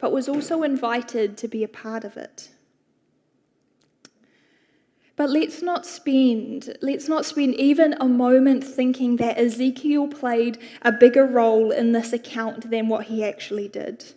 but 0.00 0.12
was 0.12 0.28
also 0.28 0.62
invited 0.62 1.36
to 1.36 1.48
be 1.48 1.62
a 1.62 1.68
part 1.68 2.04
of 2.04 2.16
it. 2.16 2.50
But 5.16 5.28
let's 5.28 5.60
not 5.60 5.84
spend, 5.84 6.78
let's 6.80 7.06
not 7.06 7.26
spend 7.26 7.54
even 7.56 7.94
a 8.00 8.08
moment 8.08 8.64
thinking 8.64 9.16
that 9.16 9.38
Ezekiel 9.38 10.08
played 10.08 10.56
a 10.80 10.90
bigger 10.90 11.26
role 11.26 11.70
in 11.70 11.92
this 11.92 12.14
account 12.14 12.70
than 12.70 12.88
what 12.88 13.06
he 13.06 13.22
actually 13.22 13.68
did. 13.68 14.14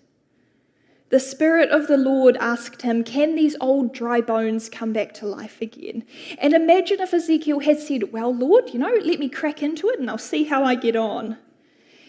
The 1.09 1.19
Spirit 1.19 1.69
of 1.69 1.87
the 1.87 1.97
Lord 1.97 2.37
asked 2.37 2.83
him, 2.83 3.03
Can 3.03 3.35
these 3.35 3.57
old 3.59 3.93
dry 3.93 4.21
bones 4.21 4.69
come 4.69 4.93
back 4.93 5.13
to 5.15 5.27
life 5.27 5.61
again? 5.61 6.05
And 6.37 6.53
imagine 6.53 7.01
if 7.01 7.13
Ezekiel 7.13 7.59
had 7.59 7.79
said, 7.79 8.13
Well, 8.13 8.33
Lord, 8.33 8.69
you 8.69 8.79
know, 8.79 8.97
let 9.03 9.19
me 9.19 9.27
crack 9.27 9.61
into 9.61 9.89
it 9.89 9.99
and 9.99 10.09
I'll 10.09 10.17
see 10.17 10.45
how 10.45 10.63
I 10.63 10.75
get 10.75 10.95
on. 10.95 11.37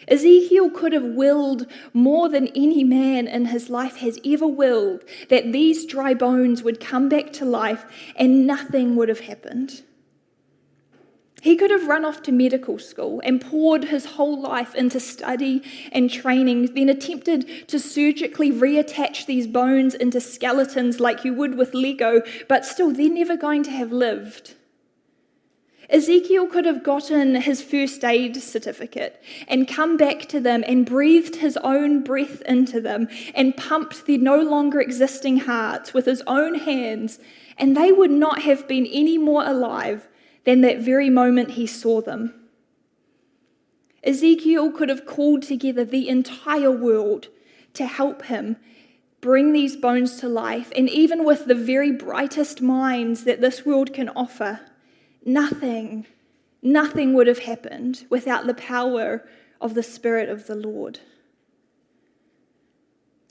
Ezekiel 0.08 0.70
could 0.70 0.92
have 0.92 1.04
willed 1.04 1.66
more 1.92 2.28
than 2.28 2.48
any 2.48 2.84
man 2.84 3.26
in 3.26 3.46
his 3.46 3.70
life 3.70 3.96
has 3.96 4.18
ever 4.24 4.46
willed 4.46 5.04
that 5.28 5.52
these 5.52 5.86
dry 5.86 6.14
bones 6.14 6.62
would 6.62 6.80
come 6.80 7.08
back 7.08 7.32
to 7.34 7.44
life 7.44 7.84
and 8.16 8.46
nothing 8.46 8.96
would 8.96 9.08
have 9.08 9.20
happened. 9.20 9.82
He 11.44 11.56
could 11.56 11.70
have 11.70 11.88
run 11.88 12.06
off 12.06 12.22
to 12.22 12.32
medical 12.32 12.78
school 12.78 13.20
and 13.22 13.38
poured 13.38 13.84
his 13.84 14.06
whole 14.06 14.40
life 14.40 14.74
into 14.74 14.98
study 14.98 15.62
and 15.92 16.10
training, 16.10 16.74
then 16.74 16.88
attempted 16.88 17.68
to 17.68 17.78
surgically 17.78 18.50
reattach 18.50 19.26
these 19.26 19.46
bones 19.46 19.94
into 19.94 20.22
skeletons 20.22 21.00
like 21.00 21.22
you 21.22 21.34
would 21.34 21.58
with 21.58 21.74
Lego, 21.74 22.22
but 22.48 22.64
still, 22.64 22.90
they're 22.92 23.10
never 23.10 23.36
going 23.36 23.62
to 23.64 23.70
have 23.70 23.92
lived. 23.92 24.54
Ezekiel 25.90 26.46
could 26.46 26.64
have 26.64 26.82
gotten 26.82 27.34
his 27.36 27.62
first 27.62 28.04
aid 28.04 28.42
certificate 28.42 29.22
and 29.46 29.68
come 29.68 29.96
back 29.96 30.26
to 30.26 30.40
them 30.40 30.64
and 30.66 30.86
breathed 30.86 31.36
his 31.36 31.56
own 31.58 32.02
breath 32.02 32.40
into 32.42 32.80
them 32.80 33.08
and 33.34 33.56
pumped 33.56 34.06
their 34.06 34.18
no 34.18 34.40
longer 34.40 34.80
existing 34.80 35.40
hearts 35.40 35.92
with 35.92 36.06
his 36.06 36.22
own 36.26 36.54
hands, 36.54 37.18
and 37.58 37.76
they 37.76 37.92
would 37.92 38.10
not 38.10 38.42
have 38.42 38.66
been 38.66 38.86
any 38.86 39.18
more 39.18 39.44
alive 39.44 40.08
than 40.44 40.62
that 40.62 40.78
very 40.78 41.10
moment 41.10 41.52
he 41.52 41.66
saw 41.66 42.00
them. 42.00 42.34
Ezekiel 44.02 44.70
could 44.70 44.88
have 44.88 45.06
called 45.06 45.42
together 45.42 45.84
the 45.84 46.08
entire 46.08 46.70
world 46.70 47.28
to 47.72 47.86
help 47.86 48.26
him 48.26 48.56
bring 49.20 49.52
these 49.52 49.76
bones 49.76 50.16
to 50.20 50.28
life, 50.28 50.70
and 50.76 50.88
even 50.90 51.24
with 51.24 51.46
the 51.46 51.54
very 51.54 51.90
brightest 51.90 52.60
minds 52.60 53.24
that 53.24 53.40
this 53.40 53.64
world 53.64 53.94
can 53.94 54.10
offer 54.10 54.60
nothing, 55.24 56.06
nothing 56.62 57.14
would 57.14 57.26
have 57.26 57.40
happened 57.40 58.06
without 58.10 58.46
the 58.46 58.54
power 58.54 59.26
of 59.60 59.74
the 59.74 59.82
Spirit 59.82 60.28
of 60.28 60.46
the 60.46 60.54
Lord. 60.54 61.00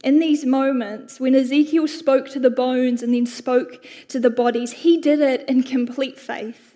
In 0.04 0.20
these 0.20 0.46
moments, 0.46 1.20
when 1.20 1.34
Ezekiel 1.34 1.88
spoke 1.88 2.30
to 2.30 2.40
the 2.40 2.50
bones 2.50 3.02
and 3.02 3.14
then 3.14 3.26
spoke 3.26 3.86
to 4.10 4.20
the 4.20 4.30
bodies, 4.30 4.72
he 4.72 4.98
did 4.98 5.22
it 5.22 5.48
in 5.48 5.64
complete 5.64 6.20
faith. 6.20 6.76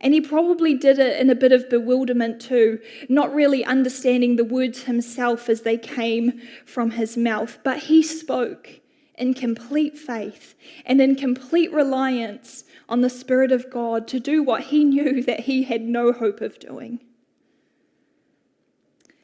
And 0.00 0.14
he 0.14 0.20
probably 0.20 0.74
did 0.74 0.98
it 0.98 1.20
in 1.20 1.30
a 1.30 1.34
bit 1.34 1.52
of 1.52 1.68
bewilderment 1.68 2.40
too, 2.40 2.80
not 3.08 3.32
really 3.32 3.64
understanding 3.64 4.36
the 4.36 4.44
words 4.44 4.84
himself 4.84 5.48
as 5.48 5.60
they 5.60 5.76
came 5.76 6.40
from 6.64 6.92
his 6.92 7.16
mouth. 7.16 7.58
But 7.62 7.84
he 7.84 8.02
spoke 8.02 8.80
in 9.16 9.34
complete 9.34 9.96
faith 9.96 10.54
and 10.86 11.00
in 11.00 11.14
complete 11.14 11.72
reliance 11.72 12.64
on 12.88 13.00
the 13.00 13.10
Spirit 13.10 13.52
of 13.52 13.70
God 13.70 14.06
to 14.08 14.20
do 14.20 14.42
what 14.42 14.64
he 14.64 14.84
knew 14.84 15.22
that 15.24 15.40
he 15.40 15.64
had 15.64 15.82
no 15.82 16.12
hope 16.12 16.40
of 16.40 16.58
doing. 16.58 17.00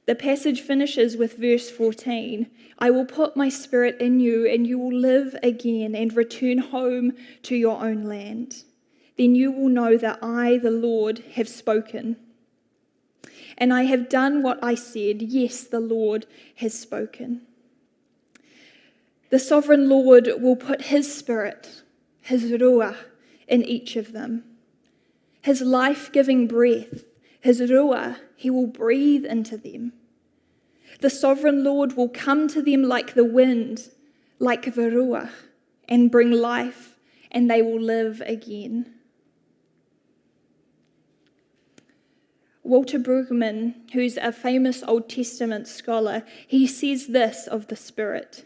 The 0.09 0.15
passage 0.15 0.63
finishes 0.63 1.19
with 1.19 1.37
verse 1.37 1.71
14 1.71 2.49
I 2.79 2.91
will 2.91 3.05
put 3.05 3.37
my 3.37 3.51
spirit 3.51 4.01
in 4.01 4.21
you, 4.21 4.47
and 4.47 4.67
you 4.67 4.79
will 4.79 4.95
live 4.95 5.37
again 5.43 5.95
and 5.95 6.17
return 6.17 6.59
home 6.59 7.13
to 7.43 7.55
your 7.55 7.85
own 7.85 8.05
land. 8.05 8.65
Then 9.19 9.35
you 9.35 9.51
will 9.51 9.69
know 9.69 9.99
that 9.99 10.21
I, 10.23 10.59
the 10.59 10.71
Lord, 10.71 11.19
have 11.35 11.49
spoken. 11.49 12.17
And 13.59 13.75
I 13.75 13.83
have 13.83 14.09
done 14.09 14.43
what 14.43 14.63
I 14.63 14.77
said. 14.77 15.21
Yes, 15.21 15.65
the 15.65 15.81
Lord 15.81 16.25
has 16.55 16.79
spoken. 16.79 17.43
The 19.31 19.41
sovereign 19.41 19.89
Lord 19.89 20.31
will 20.39 20.57
put 20.57 20.83
his 20.83 21.13
spirit, 21.13 21.83
his 22.23 22.45
ruah, 22.45 22.97
in 23.49 23.65
each 23.65 23.97
of 23.97 24.13
them. 24.13 24.45
His 25.43 25.61
life 25.63 26.13
giving 26.13 26.47
breath, 26.47 27.05
his 27.41 27.61
ruah, 27.61 28.19
he 28.37 28.51
will 28.51 28.67
breathe 28.67 29.25
into 29.25 29.57
them. 29.57 29.93
The 31.01 31.11
sovereign 31.11 31.65
Lord 31.65 31.97
will 31.97 32.09
come 32.09 32.49
to 32.49 32.63
them 32.63 32.83
like 32.83 33.15
the 33.15 33.25
wind, 33.25 33.91
like 34.39 34.75
the 34.75 34.91
ruah, 34.91 35.31
and 35.89 36.11
bring 36.11 36.31
life, 36.31 36.99
and 37.31 37.51
they 37.51 37.63
will 37.63 37.81
live 37.81 38.23
again. 38.27 38.95
Walter 42.63 42.99
Brueggemann, 42.99 43.91
who's 43.93 44.19
a 44.19 44.31
famous 44.31 44.83
Old 44.83 45.09
Testament 45.09 45.67
scholar, 45.67 46.23
he 46.47 46.67
says 46.67 47.07
this 47.07 47.47
of 47.47 47.69
the 47.69 47.77
Spirit 47.77 48.45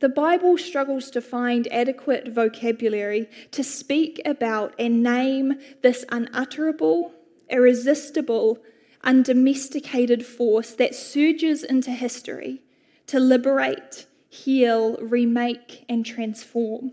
The 0.00 0.08
Bible 0.08 0.58
struggles 0.58 1.10
to 1.12 1.20
find 1.20 1.66
adequate 1.72 2.28
vocabulary 2.28 3.28
to 3.52 3.62
speak 3.62 4.20
about 4.24 4.74
and 4.78 5.02
name 5.02 5.58
this 5.82 6.04
unutterable, 6.10 7.12
irresistible, 7.48 8.58
undomesticated 9.02 10.24
force 10.26 10.72
that 10.72 10.94
surges 10.94 11.62
into 11.62 11.90
history 11.90 12.62
to 13.06 13.20
liberate, 13.20 14.06
heal, 14.28 14.96
remake, 14.96 15.84
and 15.88 16.04
transform. 16.04 16.92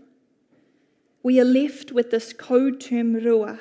We 1.22 1.40
are 1.40 1.44
left 1.44 1.92
with 1.92 2.10
this 2.10 2.32
code 2.32 2.80
term 2.80 3.14
ruach 3.14 3.60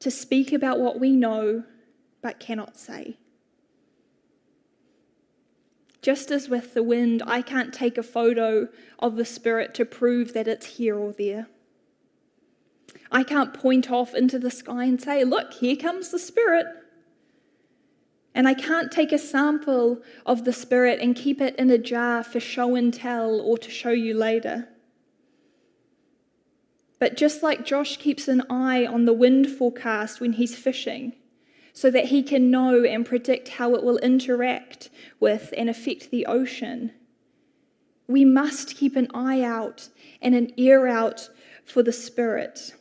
to 0.00 0.10
speak 0.10 0.52
about 0.52 0.80
what 0.80 0.98
we 0.98 1.12
know 1.12 1.64
but 2.22 2.40
cannot 2.40 2.76
say. 2.76 3.16
Just 6.02 6.30
as 6.30 6.48
with 6.48 6.74
the 6.74 6.82
wind, 6.82 7.22
I 7.26 7.42
can't 7.42 7.74
take 7.74 7.98
a 7.98 8.02
photo 8.02 8.68
of 8.98 9.16
the 9.16 9.24
Spirit 9.24 9.74
to 9.74 9.84
prove 9.84 10.32
that 10.32 10.48
it's 10.48 10.66
here 10.66 10.98
or 10.98 11.12
there. 11.12 11.46
I 13.12 13.22
can't 13.22 13.52
point 13.52 13.90
off 13.90 14.14
into 14.14 14.38
the 14.38 14.50
sky 14.50 14.84
and 14.84 15.00
say, 15.00 15.24
Look, 15.24 15.54
here 15.54 15.76
comes 15.76 16.10
the 16.10 16.18
Spirit. 16.18 16.66
And 18.34 18.46
I 18.46 18.54
can't 18.54 18.92
take 18.92 19.12
a 19.12 19.18
sample 19.18 20.02
of 20.24 20.44
the 20.44 20.52
Spirit 20.52 21.00
and 21.00 21.16
keep 21.16 21.40
it 21.40 21.56
in 21.56 21.68
a 21.68 21.78
jar 21.78 22.22
for 22.22 22.40
show 22.40 22.76
and 22.76 22.94
tell 22.94 23.40
or 23.40 23.58
to 23.58 23.70
show 23.70 23.90
you 23.90 24.14
later. 24.14 24.68
But 27.00 27.16
just 27.16 27.42
like 27.42 27.64
Josh 27.64 27.96
keeps 27.96 28.28
an 28.28 28.42
eye 28.48 28.86
on 28.86 29.04
the 29.04 29.12
wind 29.12 29.48
forecast 29.48 30.20
when 30.20 30.34
he's 30.34 30.56
fishing, 30.56 31.14
so 31.72 31.90
that 31.90 32.06
he 32.06 32.22
can 32.22 32.50
know 32.50 32.84
and 32.84 33.06
predict 33.06 33.48
how 33.48 33.74
it 33.74 33.82
will 33.82 33.98
interact 33.98 34.90
with 35.18 35.54
and 35.56 35.68
affect 35.68 36.10
the 36.10 36.26
ocean, 36.26 36.92
we 38.06 38.24
must 38.24 38.76
keep 38.76 38.96
an 38.96 39.08
eye 39.14 39.42
out 39.42 39.88
and 40.20 40.34
an 40.34 40.52
ear 40.56 40.86
out 40.86 41.30
for 41.64 41.82
the 41.82 41.92
Spirit, 41.92 42.74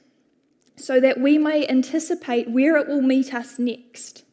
so 0.75 0.99
that 0.99 1.19
we 1.19 1.37
may 1.37 1.67
anticipate 1.67 2.49
where 2.49 2.77
it 2.77 2.87
will 2.87 3.01
meet 3.01 3.33
us 3.33 3.59
next. 3.59 4.23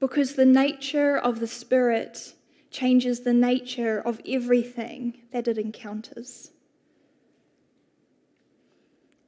Because 0.00 0.34
the 0.34 0.46
nature 0.46 1.16
of 1.16 1.38
the 1.38 1.46
Spirit 1.46 2.34
changes 2.72 3.20
the 3.20 3.34
nature 3.34 4.00
of 4.00 4.20
everything 4.26 5.18
that 5.30 5.46
it 5.46 5.58
encounters. 5.58 6.50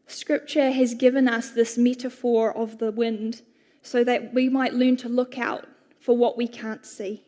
Scripture 0.06 0.72
has 0.72 0.94
given 0.94 1.28
us 1.28 1.50
this 1.50 1.78
metaphor 1.78 2.56
of 2.56 2.78
the 2.78 2.90
wind 2.90 3.42
so 3.84 4.02
that 4.02 4.32
we 4.32 4.48
might 4.48 4.72
learn 4.72 4.96
to 4.96 5.08
look 5.08 5.38
out 5.38 5.68
for 6.00 6.16
what 6.16 6.36
we 6.36 6.48
can't 6.48 6.84
see. 6.84 7.22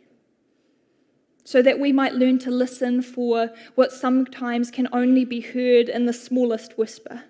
So 1.44 1.62
that 1.62 1.78
we 1.78 1.92
might 1.92 2.14
learn 2.14 2.38
to 2.40 2.50
listen 2.50 3.02
for 3.02 3.50
what 3.76 3.92
sometimes 3.92 4.70
can 4.70 4.88
only 4.90 5.24
be 5.24 5.40
heard 5.40 5.88
in 5.88 6.06
the 6.06 6.12
smallest 6.12 6.76
whisper. 6.76 7.24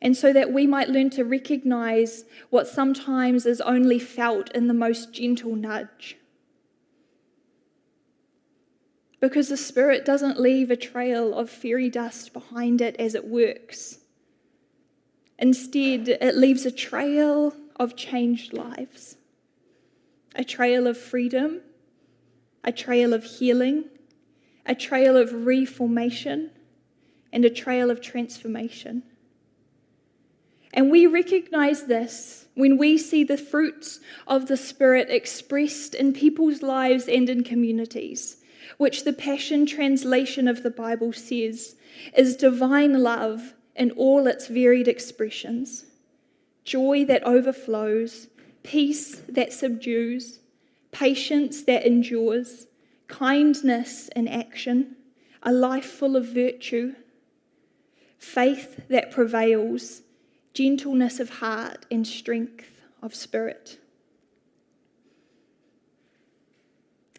And 0.00 0.16
so 0.16 0.32
that 0.32 0.52
we 0.52 0.66
might 0.66 0.88
learn 0.88 1.10
to 1.10 1.24
recognize 1.24 2.24
what 2.50 2.66
sometimes 2.66 3.46
is 3.46 3.60
only 3.60 3.98
felt 3.98 4.50
in 4.52 4.66
the 4.66 4.74
most 4.74 5.12
gentle 5.12 5.54
nudge. 5.54 6.16
Because 9.20 9.48
the 9.48 9.56
Spirit 9.56 10.04
doesn't 10.04 10.40
leave 10.40 10.70
a 10.70 10.76
trail 10.76 11.34
of 11.34 11.48
fairy 11.50 11.90
dust 11.90 12.32
behind 12.32 12.80
it 12.80 12.96
as 12.98 13.14
it 13.14 13.28
works. 13.28 13.98
Instead, 15.38 16.08
it 16.08 16.36
leaves 16.36 16.66
a 16.66 16.70
trail 16.70 17.54
of 17.76 17.96
changed 17.96 18.52
lives, 18.52 19.16
a 20.34 20.44
trail 20.44 20.86
of 20.86 20.96
freedom, 20.96 21.60
a 22.62 22.72
trail 22.72 23.12
of 23.12 23.24
healing, 23.24 23.84
a 24.66 24.74
trail 24.74 25.16
of 25.16 25.46
reformation, 25.46 26.50
and 27.32 27.44
a 27.44 27.50
trail 27.50 27.90
of 27.90 28.00
transformation. 28.00 29.02
And 30.72 30.90
we 30.90 31.06
recognize 31.06 31.84
this 31.84 32.46
when 32.54 32.78
we 32.78 32.96
see 32.98 33.24
the 33.24 33.36
fruits 33.36 34.00
of 34.26 34.46
the 34.46 34.56
Spirit 34.56 35.10
expressed 35.10 35.94
in 35.94 36.12
people's 36.12 36.62
lives 36.62 37.06
and 37.08 37.28
in 37.28 37.44
communities, 37.44 38.38
which 38.78 39.04
the 39.04 39.12
Passion 39.12 39.66
Translation 39.66 40.48
of 40.48 40.62
the 40.62 40.70
Bible 40.70 41.12
says 41.12 41.76
is 42.16 42.36
divine 42.36 43.02
love 43.02 43.54
in 43.76 43.90
all 43.92 44.26
its 44.26 44.46
varied 44.46 44.88
expressions 44.88 45.84
joy 46.64 47.04
that 47.04 47.22
overflows, 47.24 48.28
peace 48.62 49.22
that 49.28 49.52
subdues, 49.52 50.40
patience 50.90 51.62
that 51.64 51.86
endures, 51.86 52.66
kindness 53.08 54.08
in 54.16 54.26
action, 54.26 54.96
a 55.42 55.52
life 55.52 55.84
full 55.84 56.16
of 56.16 56.26
virtue, 56.26 56.94
faith 58.18 58.80
that 58.88 59.10
prevails, 59.10 60.02
gentleness 60.54 61.20
of 61.20 61.30
heart, 61.30 61.84
and 61.90 62.06
strength 62.06 62.80
of 63.02 63.14
spirit. 63.14 63.78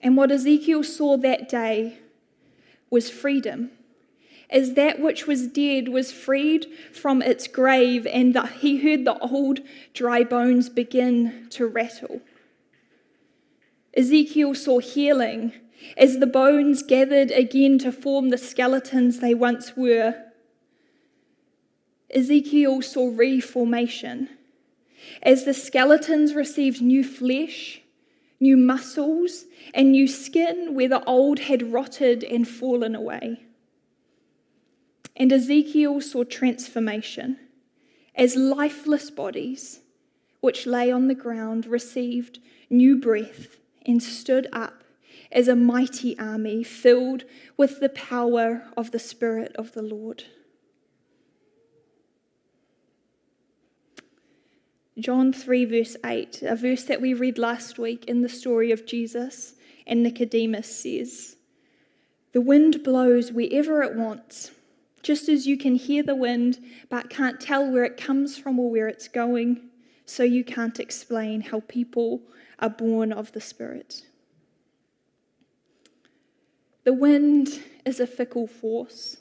And 0.01 0.17
what 0.17 0.31
Ezekiel 0.31 0.83
saw 0.83 1.17
that 1.17 1.49
day 1.49 1.99
was 2.89 3.09
freedom 3.09 3.71
as 4.55 4.75
that 4.75 5.01
which 5.01 5.27
was 5.27 5.47
dead 5.47 5.89
was 5.89 6.13
freed 6.13 6.65
from 6.93 7.21
its 7.21 7.45
grave, 7.45 8.07
and 8.07 8.33
the, 8.33 8.47
he 8.47 8.77
heard 8.77 9.03
the 9.03 9.19
old 9.19 9.59
dry 9.93 10.23
bones 10.23 10.69
begin 10.69 11.47
to 11.49 11.67
rattle. 11.67 12.21
Ezekiel 13.97 14.55
saw 14.55 14.79
healing 14.79 15.51
as 15.97 16.19
the 16.19 16.25
bones 16.25 16.83
gathered 16.83 17.31
again 17.31 17.77
to 17.79 17.91
form 17.91 18.29
the 18.29 18.37
skeletons 18.37 19.19
they 19.19 19.33
once 19.33 19.75
were. 19.75 20.15
Ezekiel 22.09 22.81
saw 22.81 23.11
reformation 23.13 24.29
as 25.21 25.43
the 25.43 25.53
skeletons 25.53 26.33
received 26.33 26.81
new 26.81 27.03
flesh, 27.03 27.81
new 28.39 28.55
muscles, 28.55 29.45
and 29.73 29.91
new 29.91 30.07
skin 30.07 30.73
where 30.73 30.87
the 30.87 31.03
old 31.03 31.39
had 31.39 31.73
rotted 31.73 32.23
and 32.23 32.47
fallen 32.47 32.95
away. 32.95 33.44
And 35.15 35.31
Ezekiel 35.31 36.01
saw 36.01 36.23
transformation 36.23 37.39
as 38.15 38.35
lifeless 38.35 39.09
bodies, 39.09 39.79
which 40.41 40.65
lay 40.65 40.91
on 40.91 41.07
the 41.07 41.15
ground, 41.15 41.65
received 41.65 42.39
new 42.69 42.97
breath 42.97 43.57
and 43.85 44.01
stood 44.01 44.47
up 44.51 44.83
as 45.31 45.47
a 45.47 45.55
mighty 45.55 46.17
army 46.17 46.63
filled 46.63 47.23
with 47.57 47.79
the 47.79 47.89
power 47.89 48.63
of 48.77 48.91
the 48.91 48.99
Spirit 48.99 49.55
of 49.55 49.73
the 49.73 49.81
Lord. 49.81 50.25
John 54.97 55.33
3, 55.33 55.65
verse 55.65 55.97
8, 56.05 56.41
a 56.43 56.55
verse 56.55 56.83
that 56.83 57.01
we 57.01 57.13
read 57.13 57.37
last 57.37 57.77
week 57.77 58.05
in 58.05 58.21
the 58.21 58.29
story 58.29 58.71
of 58.71 58.85
Jesus 58.85 59.55
and 59.85 60.01
Nicodemus 60.01 60.73
says, 60.73 61.35
The 62.31 62.39
wind 62.39 62.81
blows 62.81 63.31
wherever 63.31 63.83
it 63.83 63.93
wants 63.93 64.51
just 65.05 65.29
as 65.29 65.45
you 65.45 65.55
can 65.55 65.75
hear 65.75 66.01
the 66.01 66.15
wind 66.15 66.57
but 66.89 67.11
can't 67.11 67.39
tell 67.39 67.69
where 67.71 67.83
it 67.83 67.95
comes 67.95 68.39
from 68.39 68.59
or 68.59 68.71
where 68.71 68.87
it's 68.87 69.07
going, 69.07 69.61
so 70.03 70.23
you 70.23 70.43
can't 70.43 70.79
explain 70.79 71.41
how 71.41 71.59
people 71.67 72.23
are 72.57 72.71
born 72.71 73.13
of 73.13 73.31
the 73.31 73.39
Spirit. 73.39 74.01
The 76.85 76.93
wind 76.93 77.61
is 77.85 77.99
a 77.99 78.07
fickle 78.07 78.47
force. 78.47 79.17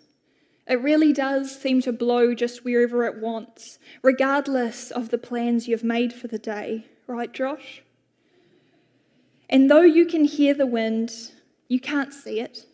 It 0.67 0.81
really 0.81 1.13
does 1.13 1.55
seem 1.55 1.83
to 1.83 1.93
blow 1.93 2.35
just 2.35 2.65
wherever 2.65 3.05
it 3.05 3.21
wants, 3.21 3.79
regardless 4.03 4.91
of 4.91 5.11
the 5.11 5.19
plans 5.19 5.69
you've 5.69 5.85
made 5.85 6.15
for 6.15 6.29
the 6.29 6.39
day, 6.39 6.87
right, 7.07 7.31
Josh? 7.31 7.83
And 9.51 9.71
though 9.71 9.83
you 9.83 10.07
can 10.07 10.25
hear 10.25 10.55
the 10.55 10.65
wind, 10.65 11.13
you 11.69 11.79
can't 11.79 12.15
see 12.15 12.41
it. 12.41 12.65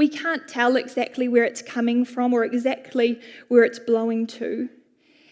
We 0.00 0.08
can't 0.08 0.48
tell 0.48 0.76
exactly 0.76 1.28
where 1.28 1.44
it's 1.44 1.60
coming 1.60 2.06
from 2.06 2.32
or 2.32 2.42
exactly 2.42 3.20
where 3.48 3.64
it's 3.64 3.78
blowing 3.78 4.26
to. 4.28 4.70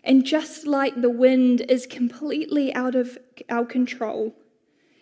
And 0.04 0.26
just 0.26 0.66
like 0.66 1.00
the 1.00 1.09
wind 1.09 1.62
is 1.70 1.87
completely 1.87 2.74
out 2.74 2.94
of 2.94 3.16
our 3.48 3.64
control, 3.64 4.35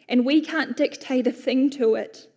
and 0.09 0.25
we 0.25 0.41
can't 0.41 0.77
dictate 0.77 1.27
a 1.27 1.33
thing 1.33 1.69
to 1.71 1.97
it, 1.97 2.29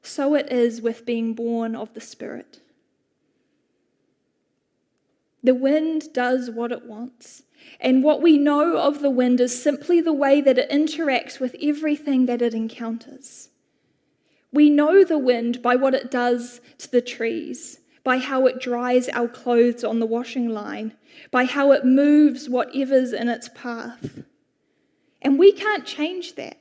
so 0.00 0.36
it 0.36 0.52
is 0.52 0.80
with 0.80 1.04
being 1.04 1.34
born 1.34 1.74
of 1.74 1.92
the 1.94 2.00
Spirit. 2.00 2.60
The 5.42 5.56
wind 5.56 6.12
does 6.12 6.52
what 6.52 6.70
it 6.70 6.84
wants. 6.84 7.42
And 7.80 8.04
what 8.04 8.22
we 8.22 8.38
know 8.38 8.78
of 8.78 9.00
the 9.00 9.10
wind 9.10 9.40
is 9.40 9.60
simply 9.60 10.00
the 10.00 10.12
way 10.12 10.40
that 10.40 10.56
it 10.56 10.70
interacts 10.70 11.40
with 11.40 11.56
everything 11.60 12.26
that 12.26 12.40
it 12.40 12.54
encounters. 12.54 13.48
We 14.52 14.70
know 14.70 15.04
the 15.04 15.18
wind 15.18 15.60
by 15.62 15.76
what 15.76 15.94
it 15.94 16.10
does 16.10 16.60
to 16.78 16.90
the 16.90 17.02
trees, 17.02 17.80
by 18.04 18.18
how 18.18 18.46
it 18.46 18.60
dries 18.60 19.08
our 19.10 19.28
clothes 19.28 19.84
on 19.84 19.98
the 19.98 20.06
washing 20.06 20.48
line, 20.48 20.94
by 21.30 21.44
how 21.44 21.72
it 21.72 21.84
moves 21.84 22.48
whatever's 22.48 23.12
in 23.12 23.28
its 23.28 23.48
path. 23.54 24.22
And 25.20 25.38
we 25.38 25.52
can't 25.52 25.84
change 25.84 26.36
that. 26.36 26.58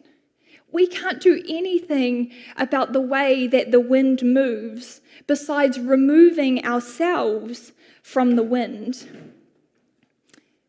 we 0.75 0.85
can't 0.85 1.21
do 1.21 1.41
anything 1.47 2.29
about 2.57 2.91
the 2.91 2.99
way 2.99 3.47
that 3.47 3.71
the 3.71 3.79
wind 3.79 4.21
moves 4.21 4.99
besides 5.25 5.79
removing 5.79 6.65
ourselves 6.65 7.71
from 8.03 8.35
the 8.35 8.43
wind. 8.43 9.31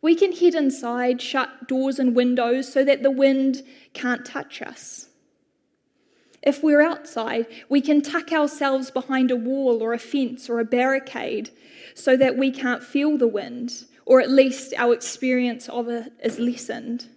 We 0.01 0.15
can 0.15 0.31
head 0.31 0.55
inside, 0.55 1.21
shut 1.21 1.67
doors 1.67 1.99
and 1.99 2.15
windows 2.15 2.73
so 2.73 2.85
that 2.85 3.03
the 3.03 3.11
wind 3.11 3.65
can't 3.95 4.25
touch 4.25 4.63
us. 4.63 5.06
If 6.47 6.63
we're 6.63 6.81
outside, 6.81 7.47
we 7.69 7.81
can 7.81 8.01
tuck 8.01 8.31
ourselves 8.31 8.93
behind 8.93 9.33
a 9.33 9.37
wall 9.37 9.83
or 9.83 9.93
a 9.93 9.99
fence 9.99 10.49
or 10.49 10.61
a 10.61 10.65
barricade 10.65 11.51
so 11.93 12.17
that 12.17 12.37
we 12.37 12.53
can't 12.53 12.85
feel 12.85 13.19
the 13.19 13.27
wind, 13.27 13.85
or 14.05 14.21
at 14.21 14.31
least 14.31 14.73
our 14.79 14.95
experience 14.95 15.69
of 15.69 15.89
it 15.89 16.13
is 16.23 16.39
lessened. 16.39 17.09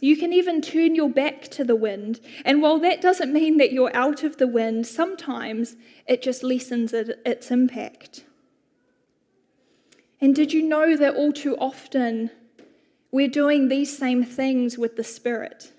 You 0.00 0.16
can 0.16 0.32
even 0.32 0.60
turn 0.60 0.96
your 0.96 1.08
back 1.08 1.42
to 1.52 1.62
the 1.62 1.76
wind, 1.76 2.18
and 2.44 2.60
while 2.62 2.80
that 2.80 3.00
doesn't 3.00 3.32
mean 3.32 3.58
that 3.58 3.72
you're 3.72 3.94
out 3.96 4.24
of 4.24 4.38
the 4.38 4.48
wind, 4.48 4.86
sometimes 4.86 5.76
it 6.06 6.20
just 6.20 6.42
lessens 6.42 6.92
it, 6.92 7.20
its 7.24 7.50
impact. 7.52 8.24
And 10.20 10.34
did 10.34 10.52
you 10.52 10.62
know 10.62 10.96
that 10.96 11.14
all 11.14 11.32
too 11.32 11.56
often 11.58 12.30
we're 13.12 13.28
doing 13.28 13.68
these 13.68 13.96
same 13.96 14.24
things 14.24 14.76
with 14.76 14.96
the 14.96 15.04
Spirit? 15.04 15.72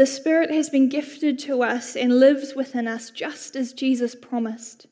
The 0.00 0.06
Spirit 0.06 0.50
has 0.50 0.70
been 0.70 0.88
gifted 0.88 1.38
to 1.40 1.62
us 1.62 1.94
and 1.94 2.18
lives 2.18 2.54
within 2.54 2.88
us 2.88 3.10
just 3.10 3.54
as 3.54 3.74
Jesus 3.74 4.14
promised. 4.14 4.86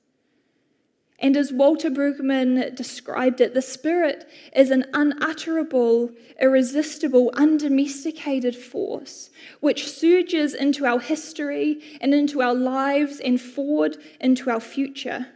And 1.18 1.35
as 1.35 1.51
Walter 1.51 1.88
Brueggemann 1.88 2.75
described 2.75 3.40
it, 3.40 3.55
the 3.55 3.62
Spirit 3.62 4.29
is 4.55 4.71
an 4.71 4.85
unutterable, 4.92 6.11
irresistible, 6.38 7.31
undomesticated 7.33 8.55
force 8.55 9.31
which 9.61 9.90
surges 9.90 10.53
into 10.53 10.85
our 10.85 11.01
history 11.01 11.81
and 12.03 12.12
into 12.12 12.42
our 12.42 12.55
lives 12.55 13.18
and 13.18 13.40
forward 13.40 13.97
into 14.21 14.51
our 14.51 14.61
future. 14.61 15.29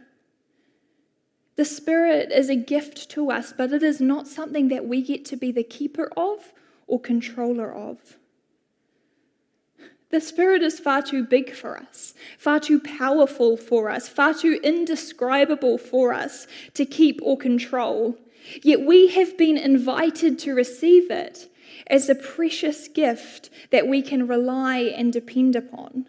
The 1.55 1.65
Spirit 1.65 2.31
is 2.31 2.47
a 2.47 2.55
gift 2.55 3.09
to 3.09 3.31
us, 3.31 3.51
but 3.57 3.73
it 3.73 3.81
is 3.81 3.99
not 3.99 4.27
something 4.27 4.67
that 4.67 4.85
we 4.85 5.01
get 5.01 5.25
to 5.25 5.35
be 5.35 5.51
the 5.51 5.63
keeper 5.63 6.11
of 6.15 6.53
or 6.85 6.99
controller 6.99 7.73
of. 7.73 8.19
The 10.13 10.21
Spirit 10.21 10.61
is 10.61 10.79
far 10.79 11.01
too 11.01 11.23
big 11.23 11.55
for 11.55 11.75
us, 11.75 12.13
far 12.37 12.59
too 12.59 12.79
powerful 12.79 13.57
for 13.57 13.89
us, 13.89 14.07
far 14.07 14.35
too 14.35 14.59
indescribable 14.63 15.79
for 15.79 16.13
us 16.13 16.45
to 16.75 16.85
keep 16.85 17.19
or 17.23 17.35
control. 17.35 18.19
Yet 18.61 18.81
we 18.81 19.07
have 19.07 19.35
been 19.39 19.57
invited 19.57 20.37
to 20.37 20.53
receive 20.53 21.09
it 21.09 21.49
as 21.87 22.09
a 22.09 22.13
precious 22.13 22.87
gift 22.87 23.49
that 23.71 23.87
we 23.87 24.03
can 24.03 24.27
rely 24.27 24.81
and 24.81 25.11
depend 25.11 25.55
upon. 25.55 26.07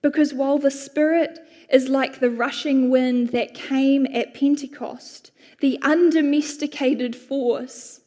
Because 0.00 0.32
while 0.32 0.56
the 0.56 0.70
Spirit 0.70 1.40
is 1.68 1.90
like 1.90 2.20
the 2.20 2.30
rushing 2.30 2.88
wind 2.88 3.32
that 3.32 3.52
came 3.52 4.06
at 4.06 4.32
Pentecost, 4.32 5.30
the 5.60 5.78
undomesticated 5.82 7.14
force, 7.14 8.00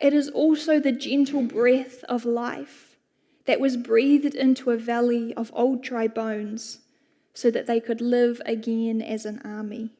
it 0.00 0.12
is 0.12 0.28
also 0.28 0.80
the 0.80 0.90
gentle 0.90 1.44
breath 1.44 2.02
of 2.08 2.24
life 2.24 2.91
that 3.44 3.60
was 3.60 3.76
breathed 3.76 4.34
into 4.34 4.70
a 4.70 4.76
valley 4.76 5.34
of 5.34 5.50
old 5.54 5.82
dry 5.82 6.08
bones 6.08 6.78
so 7.34 7.50
that 7.50 7.66
they 7.66 7.80
could 7.80 8.00
live 8.00 8.40
again 8.44 9.00
as 9.00 9.24
an 9.24 9.40
army. 9.44 9.90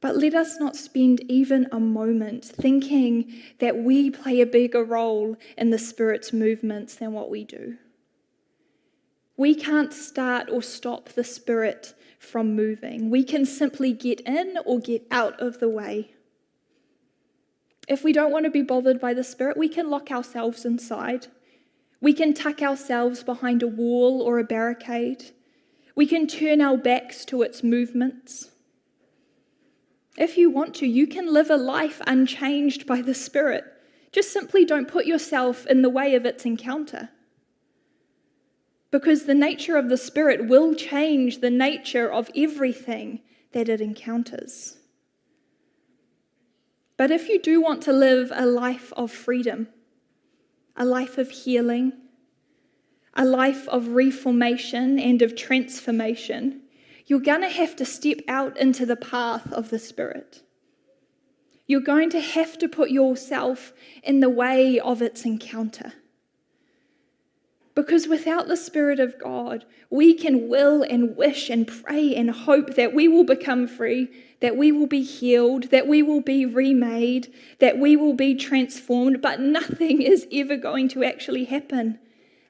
But 0.00 0.16
let 0.16 0.34
us 0.34 0.58
not 0.60 0.76
spend 0.76 1.22
even 1.30 1.66
a 1.72 1.80
moment 1.80 2.44
thinking 2.44 3.40
that 3.58 3.78
we 3.78 4.10
play 4.10 4.40
a 4.40 4.46
bigger 4.46 4.84
role 4.84 5.36
in 5.56 5.70
the 5.70 5.78
Spirit's 5.78 6.30
movements 6.30 6.94
than 6.94 7.12
what 7.12 7.30
we 7.30 7.44
do. 7.44 7.78
We 9.36 9.54
can't 9.54 9.92
start 9.92 10.50
or 10.50 10.62
stop 10.62 11.08
the 11.10 11.24
Spirit 11.24 11.94
from 12.18 12.54
moving. 12.54 13.10
We 13.10 13.24
can 13.24 13.46
simply 13.46 13.92
get 13.92 14.20
in 14.20 14.58
or 14.64 14.78
get 14.78 15.06
out 15.10 15.40
of 15.40 15.58
the 15.58 15.68
way. 15.68 16.13
If 17.88 18.02
we 18.02 18.12
don't 18.12 18.32
want 18.32 18.44
to 18.44 18.50
be 18.50 18.62
bothered 18.62 19.00
by 19.00 19.14
the 19.14 19.24
Spirit, 19.24 19.56
we 19.56 19.68
can 19.68 19.90
lock 19.90 20.10
ourselves 20.10 20.64
inside. 20.64 21.26
We 22.00 22.12
can 22.12 22.34
tuck 22.34 22.62
ourselves 22.62 23.22
behind 23.22 23.62
a 23.62 23.68
wall 23.68 24.22
or 24.22 24.38
a 24.38 24.44
barricade. 24.44 25.32
We 25.94 26.06
can 26.06 26.26
turn 26.26 26.60
our 26.60 26.76
backs 26.76 27.24
to 27.26 27.42
its 27.42 27.62
movements. 27.62 28.50
If 30.16 30.36
you 30.38 30.50
want 30.50 30.74
to, 30.76 30.86
you 30.86 31.06
can 31.06 31.32
live 31.32 31.50
a 31.50 31.56
life 31.56 32.00
unchanged 32.06 32.86
by 32.86 33.02
the 33.02 33.14
Spirit. 33.14 33.64
Just 34.12 34.32
simply 34.32 34.64
don't 34.64 34.88
put 34.88 35.06
yourself 35.06 35.66
in 35.66 35.82
the 35.82 35.90
way 35.90 36.14
of 36.14 36.24
its 36.24 36.44
encounter. 36.44 37.10
Because 38.90 39.24
the 39.24 39.34
nature 39.34 39.76
of 39.76 39.88
the 39.88 39.96
Spirit 39.96 40.46
will 40.46 40.74
change 40.74 41.40
the 41.40 41.50
nature 41.50 42.10
of 42.10 42.30
everything 42.36 43.20
that 43.52 43.68
it 43.68 43.80
encounters. 43.80 44.78
But 46.96 47.10
if 47.10 47.28
you 47.28 47.40
do 47.40 47.60
want 47.60 47.82
to 47.82 47.92
live 47.92 48.30
a 48.34 48.46
life 48.46 48.92
of 48.96 49.10
freedom, 49.10 49.68
a 50.76 50.84
life 50.84 51.18
of 51.18 51.30
healing, 51.30 51.92
a 53.14 53.24
life 53.24 53.68
of 53.68 53.88
reformation 53.88 54.98
and 54.98 55.22
of 55.22 55.36
transformation, 55.36 56.62
you're 57.06 57.20
going 57.20 57.42
to 57.42 57.48
have 57.48 57.76
to 57.76 57.84
step 57.84 58.18
out 58.28 58.56
into 58.58 58.86
the 58.86 58.96
path 58.96 59.52
of 59.52 59.70
the 59.70 59.78
Spirit. 59.78 60.42
You're 61.66 61.80
going 61.80 62.10
to 62.10 62.20
have 62.20 62.58
to 62.58 62.68
put 62.68 62.90
yourself 62.90 63.72
in 64.02 64.20
the 64.20 64.30
way 64.30 64.78
of 64.78 65.02
its 65.02 65.24
encounter. 65.24 65.94
Because 67.74 68.06
without 68.06 68.46
the 68.46 68.56
Spirit 68.56 69.00
of 69.00 69.18
God, 69.18 69.64
we 69.90 70.14
can 70.14 70.48
will 70.48 70.82
and 70.82 71.16
wish 71.16 71.50
and 71.50 71.66
pray 71.66 72.14
and 72.14 72.30
hope 72.30 72.74
that 72.76 72.94
we 72.94 73.08
will 73.08 73.24
become 73.24 73.66
free, 73.66 74.08
that 74.40 74.56
we 74.56 74.70
will 74.70 74.86
be 74.86 75.02
healed, 75.02 75.70
that 75.70 75.88
we 75.88 76.00
will 76.00 76.20
be 76.20 76.46
remade, 76.46 77.32
that 77.58 77.78
we 77.78 77.96
will 77.96 78.14
be 78.14 78.34
transformed, 78.34 79.20
but 79.20 79.40
nothing 79.40 80.02
is 80.02 80.26
ever 80.32 80.56
going 80.56 80.88
to 80.90 81.02
actually 81.02 81.44
happen 81.46 81.98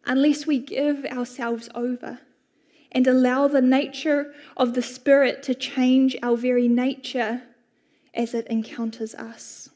unless 0.05 0.47
we 0.47 0.59
give 0.59 1.07
ourselves 1.07 1.71
over 1.75 2.21
and 2.93 3.07
allow 3.07 3.49
the 3.49 3.63
nature 3.63 4.35
of 4.57 4.75
the 4.75 4.83
Spirit 4.83 5.43
to 5.43 5.55
change 5.55 6.17
our 6.23 6.37
very 6.37 6.69
nature 6.69 7.43
as 8.13 8.35
it 8.35 8.47
encounters 8.49 9.15
us. 9.15 9.71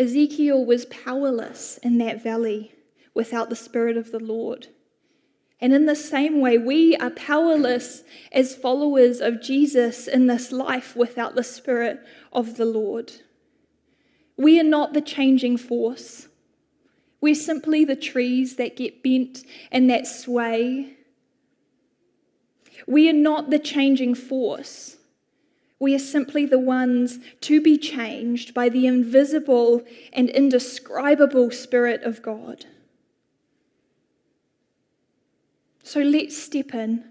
Ezekiel 0.00 0.64
was 0.64 0.86
powerless 0.86 1.78
in 1.82 1.98
that 1.98 2.22
valley 2.22 2.72
without 3.12 3.50
the 3.50 3.56
Spirit 3.56 3.98
of 3.98 4.12
the 4.12 4.18
Lord. 4.18 4.68
And 5.60 5.74
in 5.74 5.84
the 5.84 5.94
same 5.94 6.40
way, 6.40 6.56
we 6.56 6.96
are 6.96 7.10
powerless 7.10 8.02
as 8.32 8.54
followers 8.54 9.20
of 9.20 9.42
Jesus 9.42 10.08
in 10.08 10.26
this 10.26 10.52
life 10.52 10.96
without 10.96 11.34
the 11.34 11.44
Spirit 11.44 12.00
of 12.32 12.56
the 12.56 12.64
Lord. 12.64 13.12
We 14.38 14.58
are 14.58 14.64
not 14.64 14.94
the 14.94 15.02
changing 15.02 15.58
force. 15.58 16.28
We're 17.20 17.34
simply 17.34 17.84
the 17.84 17.94
trees 17.94 18.56
that 18.56 18.78
get 18.78 19.02
bent 19.02 19.44
and 19.70 19.90
that 19.90 20.06
sway. 20.06 20.94
We 22.86 23.10
are 23.10 23.12
not 23.12 23.50
the 23.50 23.58
changing 23.58 24.14
force. 24.14 24.96
We 25.80 25.94
are 25.94 25.98
simply 25.98 26.44
the 26.44 26.58
ones 26.58 27.18
to 27.40 27.60
be 27.60 27.78
changed 27.78 28.52
by 28.52 28.68
the 28.68 28.86
invisible 28.86 29.82
and 30.12 30.28
indescribable 30.28 31.50
Spirit 31.50 32.02
of 32.02 32.20
God. 32.20 32.66
So 35.82 36.00
let's 36.00 36.40
step 36.40 36.74
in. 36.74 37.04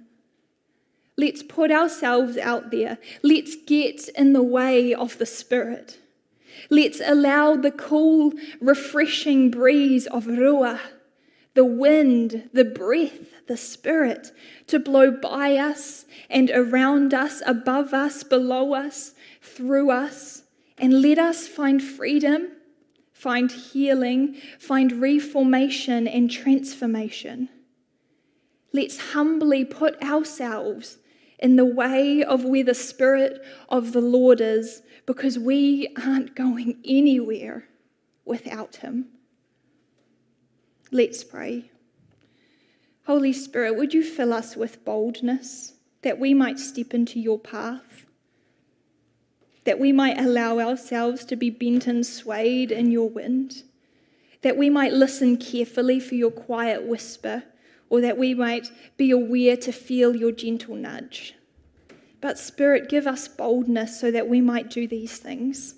Let's 1.18 1.42
put 1.44 1.72
ourselves 1.72 2.38
out 2.38 2.70
there. 2.72 3.00
Let's 3.24 3.56
get 3.66 4.08
in 4.10 4.34
the 4.34 4.44
way 4.44 4.94
of 4.94 5.18
the 5.18 5.26
Spirit. 5.26 6.00
Let's 6.70 7.02
allow 7.04 7.56
the 7.56 7.72
cool, 7.72 8.34
refreshing 8.62 9.50
breeze 9.50 10.06
of 10.08 10.26
Ruah, 10.26 10.80
the 11.56 11.66
wind, 11.66 12.50
the 12.54 12.66
breath, 12.66 13.34
the 13.50 13.58
Spirit 13.58 14.32
to 14.68 14.80
blow 14.80 15.12
by 15.12 15.58
us 15.58 16.06
and 16.30 16.50
around 16.52 17.14
us, 17.14 17.42
above 17.46 17.94
us, 17.94 18.24
below 18.24 18.74
us, 18.74 19.14
through 19.42 19.90
us, 19.90 20.44
and 20.78 21.02
let 21.02 21.18
us 21.18 21.48
find 21.48 21.84
freedom, 21.84 22.50
find 23.12 23.52
healing, 23.52 24.36
find 24.60 25.02
reformation 25.02 26.08
and 26.08 26.32
transformation. 26.32 27.50
Let's 28.72 29.14
humbly 29.14 29.66
put 29.66 30.02
ourselves 30.02 31.00
in 31.40 31.56
the 31.56 31.66
way 31.66 32.24
of 32.24 32.46
where 32.46 32.64
the 32.64 32.76
Spirit 32.76 33.42
of 33.68 33.94
the 33.94 34.02
Lord 34.02 34.40
is 34.40 34.84
because 35.08 35.40
we 35.40 35.94
aren't 36.06 36.36
going 36.36 36.78
anywhere 36.86 37.66
without 38.26 38.78
Him. 38.78 39.08
Let's 40.92 41.24
pray. 41.24 41.72
Holy 43.10 43.34
Spirit, 43.34 43.76
would 43.76 43.92
you 43.92 44.04
fill 44.04 44.32
us 44.32 44.56
with 44.56 44.86
boldness 44.86 45.74
that 46.04 46.20
we 46.20 46.32
might 46.32 46.60
step 46.60 46.94
into 46.94 47.20
your 47.20 47.40
path? 47.40 48.06
that 49.64 49.80
we 49.80 49.92
might 49.92 50.20
allow 50.20 50.60
ourselves 50.60 51.26
to 51.26 51.36
be 51.36 51.50
bent 51.50 51.88
and 51.88 52.06
swayed 52.06 52.72
in 52.72 52.92
your 52.92 53.10
wind, 53.10 53.64
that 54.44 54.58
we 54.58 54.70
might 54.70 54.94
listen 54.94 55.38
carefully 55.38 56.00
for 56.00 56.14
your 56.14 56.32
quiet 56.32 56.84
whisper, 56.86 57.44
or 57.90 58.00
that 58.00 58.18
we 58.18 58.36
might 58.36 58.72
be 58.96 59.10
aware 59.10 59.58
to 59.58 59.72
feel 59.72 60.16
your 60.16 60.32
gentle 60.32 60.76
nudge. 60.76 61.34
But, 62.22 62.38
Spirit, 62.38 62.90
give 62.90 63.08
us 63.08 63.28
boldness 63.28 64.00
so 64.00 64.12
that 64.12 64.30
we 64.30 64.40
might 64.40 64.70
do 64.70 64.88
these 64.88 65.18
things, 65.18 65.76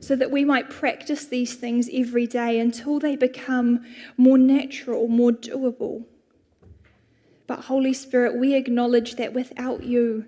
so 0.00 0.16
that 0.16 0.32
we 0.32 0.44
might 0.44 0.68
practice 0.68 1.26
these 1.26 1.54
things 1.54 1.88
every 1.92 2.26
day 2.26 2.58
until 2.58 2.98
they 2.98 3.14
become 3.14 3.84
more 4.16 4.38
natural, 4.38 5.06
more 5.06 5.30
doable. 5.30 6.06
But, 7.46 7.60
Holy 7.60 7.92
Spirit, 7.92 8.36
we 8.36 8.54
acknowledge 8.54 9.16
that 9.16 9.32
without 9.32 9.84
you, 9.84 10.26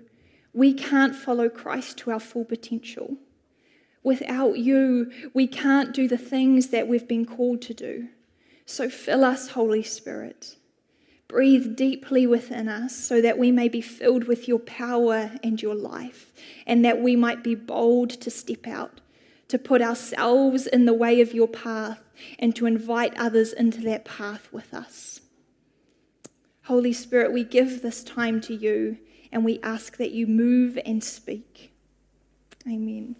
we 0.53 0.73
can't 0.73 1.15
follow 1.15 1.49
Christ 1.49 1.97
to 1.99 2.11
our 2.11 2.19
full 2.19 2.45
potential. 2.45 3.17
Without 4.03 4.57
you, 4.57 5.11
we 5.33 5.45
can't 5.45 5.93
do 5.93 6.07
the 6.07 6.17
things 6.17 6.67
that 6.69 6.87
we've 6.87 7.07
been 7.07 7.25
called 7.25 7.61
to 7.63 7.73
do. 7.73 8.07
So 8.65 8.89
fill 8.89 9.23
us, 9.23 9.49
Holy 9.49 9.83
Spirit. 9.83 10.55
Breathe 11.27 11.75
deeply 11.75 12.25
within 12.25 12.67
us 12.67 12.95
so 12.95 13.21
that 13.21 13.37
we 13.37 13.51
may 13.51 13.69
be 13.69 13.81
filled 13.81 14.23
with 14.23 14.47
your 14.47 14.59
power 14.59 15.31
and 15.43 15.61
your 15.61 15.75
life, 15.75 16.31
and 16.65 16.83
that 16.85 17.01
we 17.01 17.15
might 17.15 17.43
be 17.43 17.53
bold 17.53 18.09
to 18.09 18.31
step 18.31 18.65
out, 18.65 19.01
to 19.49 19.59
put 19.59 19.81
ourselves 19.81 20.65
in 20.65 20.85
the 20.85 20.93
way 20.93 21.21
of 21.21 21.33
your 21.33 21.47
path, 21.47 21.99
and 22.39 22.55
to 22.55 22.65
invite 22.65 23.13
others 23.15 23.53
into 23.53 23.81
that 23.81 24.05
path 24.05 24.47
with 24.51 24.73
us. 24.73 25.21
Holy 26.69 26.93
Spirit, 26.93 27.33
we 27.33 27.43
give 27.43 27.81
this 27.81 28.03
time 28.03 28.39
to 28.41 28.53
you 28.53 28.99
and 29.31 29.43
we 29.43 29.59
ask 29.63 29.97
that 29.97 30.11
you 30.11 30.27
move 30.27 30.77
and 30.85 31.03
speak. 31.03 31.71
Amen. 32.67 33.15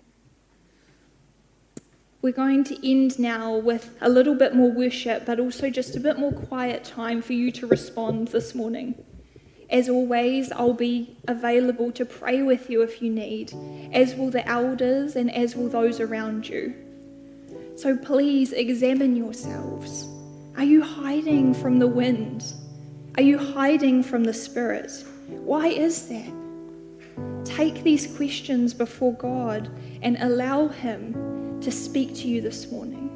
We're 2.21 2.31
going 2.31 2.63
to 2.65 2.87
end 2.87 3.17
now 3.17 3.57
with 3.57 3.97
a 4.01 4.07
little 4.07 4.35
bit 4.35 4.53
more 4.53 4.71
worship, 4.71 5.25
but 5.25 5.39
also 5.39 5.71
just 5.71 5.95
a 5.95 5.99
bit 5.99 6.19
more 6.19 6.31
quiet 6.31 6.83
time 6.83 7.23
for 7.23 7.33
you 7.33 7.51
to 7.53 7.65
respond 7.65 8.27
this 8.27 8.53
morning. 8.53 8.93
As 9.71 9.89
always, 9.89 10.51
I'll 10.51 10.73
be 10.73 11.17
available 11.27 11.91
to 11.93 12.05
pray 12.05 12.43
with 12.43 12.69
you 12.69 12.83
if 12.83 13.01
you 13.01 13.09
need, 13.09 13.51
as 13.91 14.13
will 14.13 14.29
the 14.29 14.47
elders 14.47 15.15
and 15.15 15.33
as 15.33 15.55
will 15.55 15.69
those 15.69 15.99
around 15.99 16.47
you. 16.47 16.75
So 17.75 17.97
please 17.97 18.53
examine 18.53 19.15
yourselves. 19.15 20.07
Are 20.55 20.63
you 20.63 20.83
hiding 20.83 21.55
from 21.55 21.79
the 21.79 21.87
wind? 21.87 22.43
Are 23.15 23.23
you 23.23 23.37
hiding 23.37 24.03
from 24.03 24.23
the 24.23 24.33
Spirit? 24.33 24.91
Why 25.27 25.67
is 25.67 26.07
that? 26.09 26.31
Take 27.43 27.83
these 27.83 28.15
questions 28.15 28.73
before 28.73 29.13
God 29.13 29.69
and 30.01 30.17
allow 30.21 30.67
Him 30.67 31.59
to 31.61 31.71
speak 31.71 32.15
to 32.15 32.27
you 32.27 32.39
this 32.39 32.71
morning. 32.71 33.08